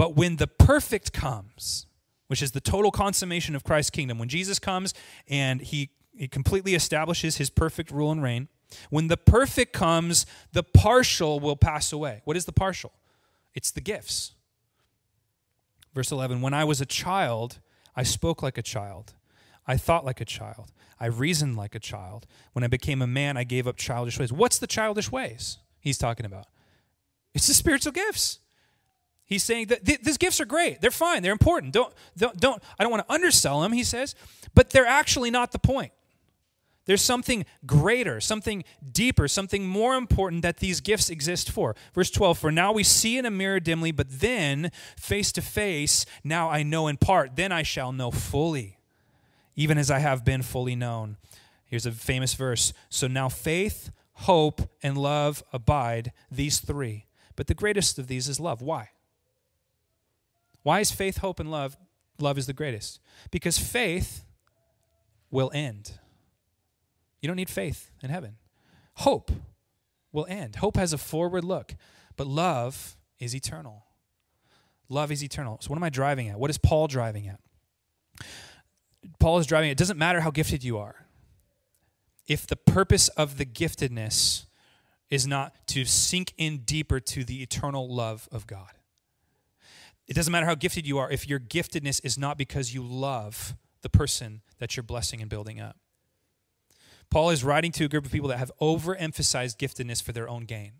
[0.00, 1.84] but when the perfect comes,
[2.28, 4.94] which is the total consummation of Christ's kingdom, when Jesus comes
[5.28, 8.48] and he, he completely establishes his perfect rule and reign,
[8.88, 10.24] when the perfect comes,
[10.54, 12.22] the partial will pass away.
[12.24, 12.94] What is the partial?
[13.54, 14.32] It's the gifts.
[15.94, 17.58] Verse 11 When I was a child,
[17.94, 19.12] I spoke like a child.
[19.66, 20.72] I thought like a child.
[20.98, 22.26] I reasoned like a child.
[22.54, 24.32] When I became a man, I gave up childish ways.
[24.32, 26.46] What's the childish ways he's talking about?
[27.34, 28.38] It's the spiritual gifts.
[29.30, 30.80] He's saying that th- these gifts are great.
[30.80, 31.22] They're fine.
[31.22, 31.72] They're important.
[31.72, 34.16] Don't, don't, don't, I don't want to undersell them, he says,
[34.54, 35.92] but they're actually not the point.
[36.86, 41.76] There's something greater, something deeper, something more important that these gifts exist for.
[41.94, 46.04] Verse 12 For now we see in a mirror dimly, but then face to face,
[46.24, 48.78] now I know in part, then I shall know fully,
[49.54, 51.18] even as I have been fully known.
[51.64, 57.06] Here's a famous verse So now faith, hope, and love abide, these three.
[57.36, 58.60] But the greatest of these is love.
[58.60, 58.88] Why?
[60.62, 61.76] Why is faith, hope, and love?
[62.18, 63.00] Love is the greatest.
[63.30, 64.24] Because faith
[65.30, 65.92] will end.
[67.20, 68.36] You don't need faith in heaven.
[68.96, 69.30] Hope
[70.12, 70.56] will end.
[70.56, 71.74] Hope has a forward look,
[72.16, 73.86] but love is eternal.
[74.88, 75.58] Love is eternal.
[75.60, 76.38] So, what am I driving at?
[76.38, 77.40] What is Paul driving at?
[79.18, 81.06] Paul is driving, it doesn't matter how gifted you are.
[82.26, 84.46] If the purpose of the giftedness
[85.10, 88.70] is not to sink in deeper to the eternal love of God.
[90.10, 93.54] It doesn't matter how gifted you are if your giftedness is not because you love
[93.82, 95.76] the person that you're blessing and building up.
[97.10, 100.46] Paul is writing to a group of people that have overemphasized giftedness for their own
[100.46, 100.72] gain.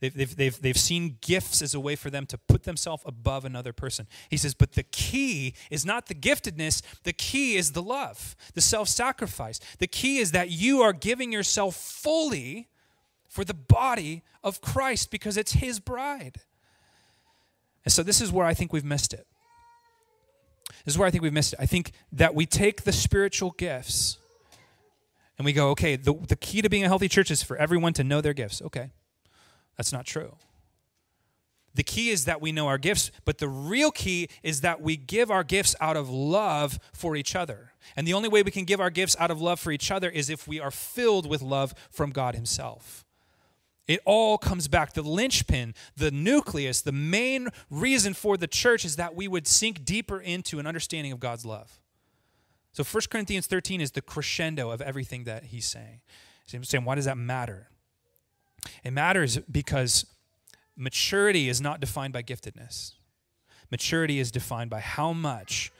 [0.00, 3.46] They've, they've, they've, they've seen gifts as a way for them to put themselves above
[3.46, 4.06] another person.
[4.28, 8.60] He says, but the key is not the giftedness, the key is the love, the
[8.60, 9.58] self sacrifice.
[9.78, 12.68] The key is that you are giving yourself fully
[13.26, 16.42] for the body of Christ because it's his bride.
[17.90, 19.26] And so this is where I think we've missed it.
[20.84, 21.58] This is where I think we've missed it.
[21.58, 24.18] I think that we take the spiritual gifts
[25.36, 27.92] and we go, okay, the, the key to being a healthy church is for everyone
[27.94, 28.62] to know their gifts.
[28.62, 28.92] Okay,
[29.76, 30.36] that's not true.
[31.74, 34.96] The key is that we know our gifts, but the real key is that we
[34.96, 37.72] give our gifts out of love for each other.
[37.96, 40.08] And the only way we can give our gifts out of love for each other
[40.08, 43.04] is if we are filled with love from God Himself.
[43.90, 44.92] It all comes back.
[44.92, 49.84] The linchpin, the nucleus, the main reason for the church is that we would sink
[49.84, 51.80] deeper into an understanding of God's love.
[52.70, 56.02] So 1 Corinthians 13 is the crescendo of everything that he's saying.
[56.46, 57.66] He's saying, why does that matter?
[58.84, 60.06] It matters because
[60.76, 62.92] maturity is not defined by giftedness.
[63.72, 65.72] Maturity is defined by how much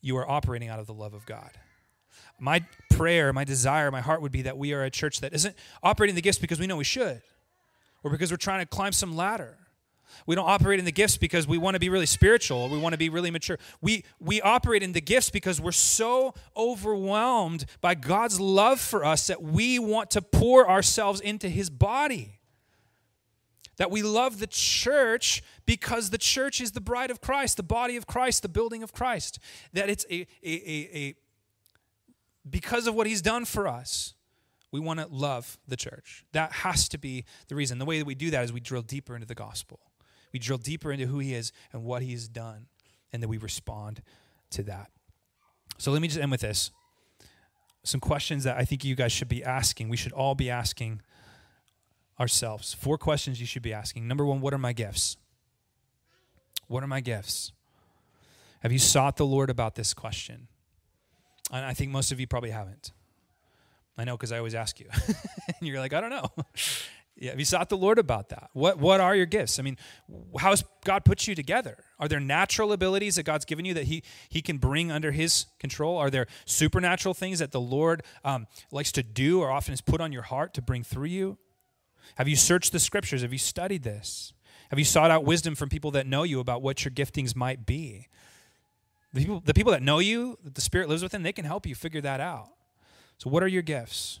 [0.00, 1.50] you are operating out of the love of God.
[2.38, 5.56] My prayer, my desire, my heart would be that we are a church that isn't
[5.82, 7.22] operating the gifts because we know we should
[8.02, 9.56] or because we're trying to climb some ladder.
[10.26, 12.78] We don't operate in the gifts because we want to be really spiritual or we
[12.78, 13.58] want to be really mature.
[13.80, 19.26] We, we operate in the gifts because we're so overwhelmed by God's love for us
[19.26, 22.38] that we want to pour ourselves into His body.
[23.76, 27.96] That we love the church because the church is the bride of Christ, the body
[27.96, 29.38] of Christ, the building of Christ.
[29.72, 31.14] That it's a, a, a, a
[32.50, 34.14] because of what He's done for us
[34.70, 36.24] we want to love the church.
[36.32, 37.78] That has to be the reason.
[37.78, 39.80] The way that we do that is we drill deeper into the gospel.
[40.32, 42.66] We drill deeper into who he is and what he's done,
[43.12, 44.02] and then we respond
[44.50, 44.90] to that.
[45.78, 46.70] So let me just end with this.
[47.82, 49.88] Some questions that I think you guys should be asking.
[49.88, 51.00] We should all be asking
[52.20, 52.74] ourselves.
[52.74, 54.06] Four questions you should be asking.
[54.06, 55.16] Number one, what are my gifts?
[56.66, 57.52] What are my gifts?
[58.60, 60.48] Have you sought the Lord about this question?
[61.50, 62.92] And I think most of you probably haven't.
[63.96, 64.86] I know because I always ask you.
[65.06, 66.30] and you're like, I don't know.
[67.16, 68.50] yeah, have you sought the Lord about that?
[68.52, 69.58] What, what are your gifts?
[69.58, 69.76] I mean,
[70.38, 71.76] how has God put you together?
[71.98, 75.46] Are there natural abilities that God's given you that He, he can bring under His
[75.58, 75.96] control?
[75.96, 80.00] Are there supernatural things that the Lord um, likes to do or often is put
[80.00, 81.38] on your heart to bring through you?
[82.14, 83.22] Have you searched the scriptures?
[83.22, 84.32] Have you studied this?
[84.70, 87.66] Have you sought out wisdom from people that know you about what your giftings might
[87.66, 88.06] be?
[89.12, 91.66] The people, the people that know you, that the Spirit lives within, they can help
[91.66, 92.50] you figure that out.
[93.16, 94.20] So, what are your gifts?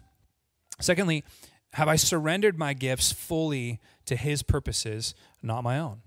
[0.80, 1.24] Secondly,
[1.72, 6.00] have I surrendered my gifts fully to His purposes, not my own?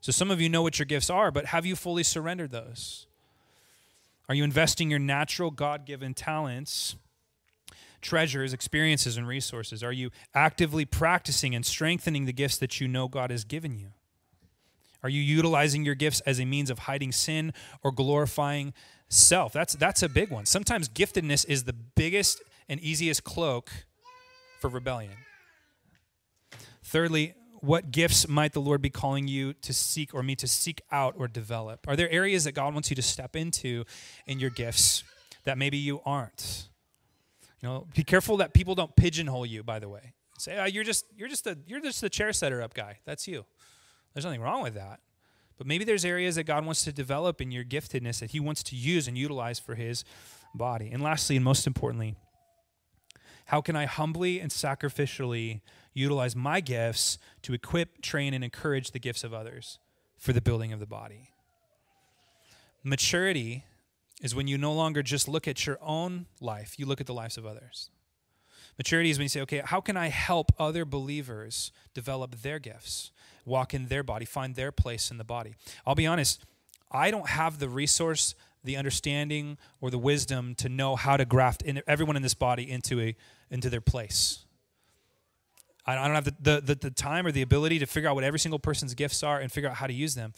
[0.00, 3.06] So, some of you know what your gifts are, but have you fully surrendered those?
[4.28, 6.96] Are you investing your natural God given talents,
[8.00, 9.84] treasures, experiences, and resources?
[9.84, 13.92] Are you actively practicing and strengthening the gifts that you know God has given you?
[15.06, 17.52] Are you utilizing your gifts as a means of hiding sin
[17.84, 18.74] or glorifying
[19.08, 19.52] self.
[19.52, 20.46] That's that's a big one.
[20.46, 23.70] Sometimes giftedness is the biggest and easiest cloak
[24.60, 25.12] for rebellion.
[26.82, 30.82] Thirdly, what gifts might the Lord be calling you to seek or me to seek
[30.90, 31.86] out or develop?
[31.88, 33.84] Are there areas that God wants you to step into
[34.26, 35.02] in your gifts
[35.44, 36.68] that maybe you aren't?
[37.62, 40.14] You know, be careful that people don't pigeonhole you, by the way.
[40.38, 42.98] Say, oh, you're just you're just a you're just the chair setter up guy.
[43.04, 43.46] That's you.
[44.16, 45.00] There's nothing wrong with that.
[45.58, 48.62] But maybe there's areas that God wants to develop in your giftedness that He wants
[48.62, 50.04] to use and utilize for His
[50.54, 50.88] body.
[50.90, 52.16] And lastly, and most importantly,
[53.44, 55.60] how can I humbly and sacrificially
[55.92, 59.80] utilize my gifts to equip, train, and encourage the gifts of others
[60.16, 61.32] for the building of the body?
[62.82, 63.64] Maturity
[64.22, 67.12] is when you no longer just look at your own life, you look at the
[67.12, 67.90] lives of others.
[68.78, 73.10] Maturity is when you say, okay, how can I help other believers develop their gifts?
[73.46, 75.54] Walk in their body, find their place in the body.
[75.86, 76.44] I'll be honest,
[76.90, 78.34] I don't have the resource,
[78.64, 82.70] the understanding, or the wisdom to know how to graft in, everyone in this body
[82.70, 83.16] into, a,
[83.50, 84.44] into their place.
[85.86, 88.40] I don't have the, the, the, time or the ability to figure out what every
[88.40, 90.32] single person's gifts are and figure out how to use them.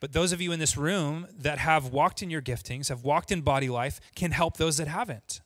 [0.00, 3.30] But those of you in this room that have walked in your giftings, have walked
[3.30, 5.42] in body life, can help those that haven't.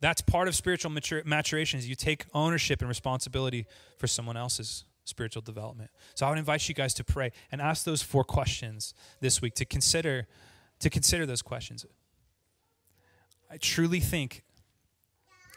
[0.00, 4.84] That's part of spiritual matur- maturation is you take ownership and responsibility for someone else's
[5.08, 5.90] spiritual development.
[6.14, 9.54] So I would invite you guys to pray and ask those four questions this week
[9.54, 10.26] to consider
[10.80, 11.84] to consider those questions.
[13.50, 14.44] I truly think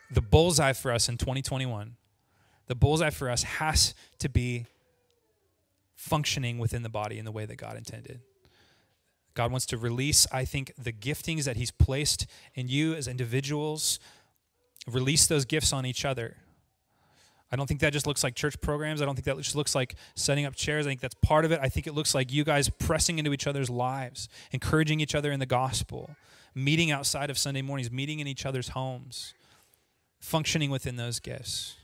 [0.09, 1.95] the bullseye for us in 2021,
[2.67, 4.65] the bullseye for us has to be
[5.95, 8.21] functioning within the body in the way that God intended.
[9.33, 12.25] God wants to release, I think, the giftings that He's placed
[12.55, 13.99] in you as individuals,
[14.87, 16.37] release those gifts on each other
[17.51, 19.01] I don't think that just looks like church programs.
[19.01, 20.85] I don't think that just looks like setting up chairs.
[20.85, 21.59] I think that's part of it.
[21.61, 25.31] I think it looks like you guys pressing into each other's lives, encouraging each other
[25.31, 26.15] in the gospel,
[26.55, 29.33] meeting outside of Sunday mornings, meeting in each other's homes,
[30.21, 31.75] functioning within those gifts.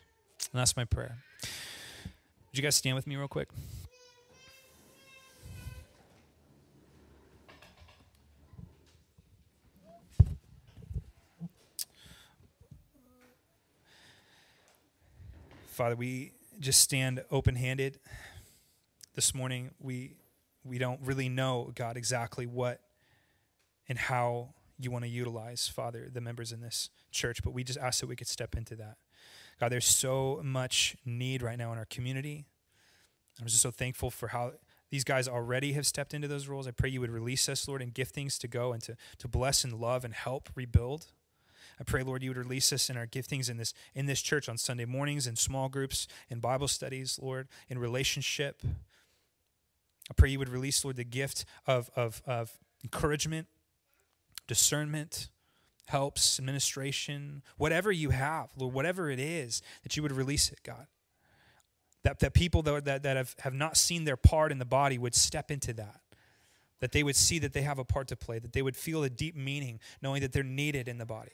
[0.53, 1.17] And that's my prayer.
[1.43, 3.49] Would you guys stand with me real quick?
[15.77, 17.99] Father, we just stand open handed
[19.13, 20.15] this morning we
[20.63, 22.81] we don't really know, God, exactly what
[23.87, 27.77] and how you want to utilize, Father, the members in this church, but we just
[27.77, 28.97] ask that we could step into that.
[29.59, 32.47] God, there's so much need right now in our community.
[33.39, 34.53] I'm just so thankful for how
[34.89, 36.67] these guys already have stepped into those roles.
[36.67, 39.63] I pray you would release us, Lord, in giftings to go and to, to bless
[39.63, 41.11] and love and help rebuild.
[41.79, 44.49] I pray, Lord, you would release us in our giftings in this in this church
[44.49, 48.63] on Sunday mornings, in small groups, in Bible studies, Lord, in relationship.
[50.09, 52.51] I pray you would release, Lord, the gift of, of, of
[52.83, 53.47] encouragement,
[54.47, 55.29] discernment,
[55.85, 60.87] helps, administration, whatever you have, Lord, whatever it is, that you would release it, God.
[62.03, 64.97] That, that people that, that, that have, have not seen their part in the body
[64.97, 65.99] would step into that.
[66.79, 69.03] That they would see that they have a part to play, that they would feel
[69.03, 71.31] a deep meaning knowing that they're needed in the body.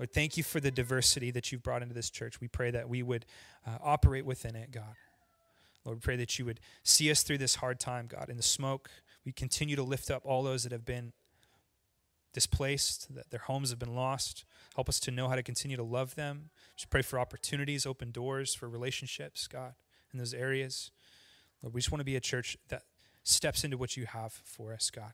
[0.00, 2.40] Lord, thank you for the diversity that you've brought into this church.
[2.40, 3.26] We pray that we would
[3.66, 4.94] uh, operate within it, God.
[5.84, 8.30] Lord, we pray that you would see us through this hard time, God.
[8.30, 8.88] In the smoke,
[9.26, 11.12] we continue to lift up all those that have been
[12.32, 14.46] displaced, that their homes have been lost.
[14.74, 16.48] Help us to know how to continue to love them.
[16.76, 19.74] Just pray for opportunities, open doors for relationships, God,
[20.14, 20.90] in those areas.
[21.62, 22.84] Lord, we just want to be a church that
[23.22, 25.12] steps into what you have for us, God.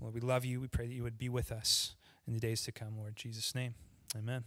[0.00, 0.60] Lord, we love you.
[0.60, 3.08] We pray that you would be with us in the days to come, Lord.
[3.08, 3.74] In Jesus' name,
[4.14, 4.44] amen.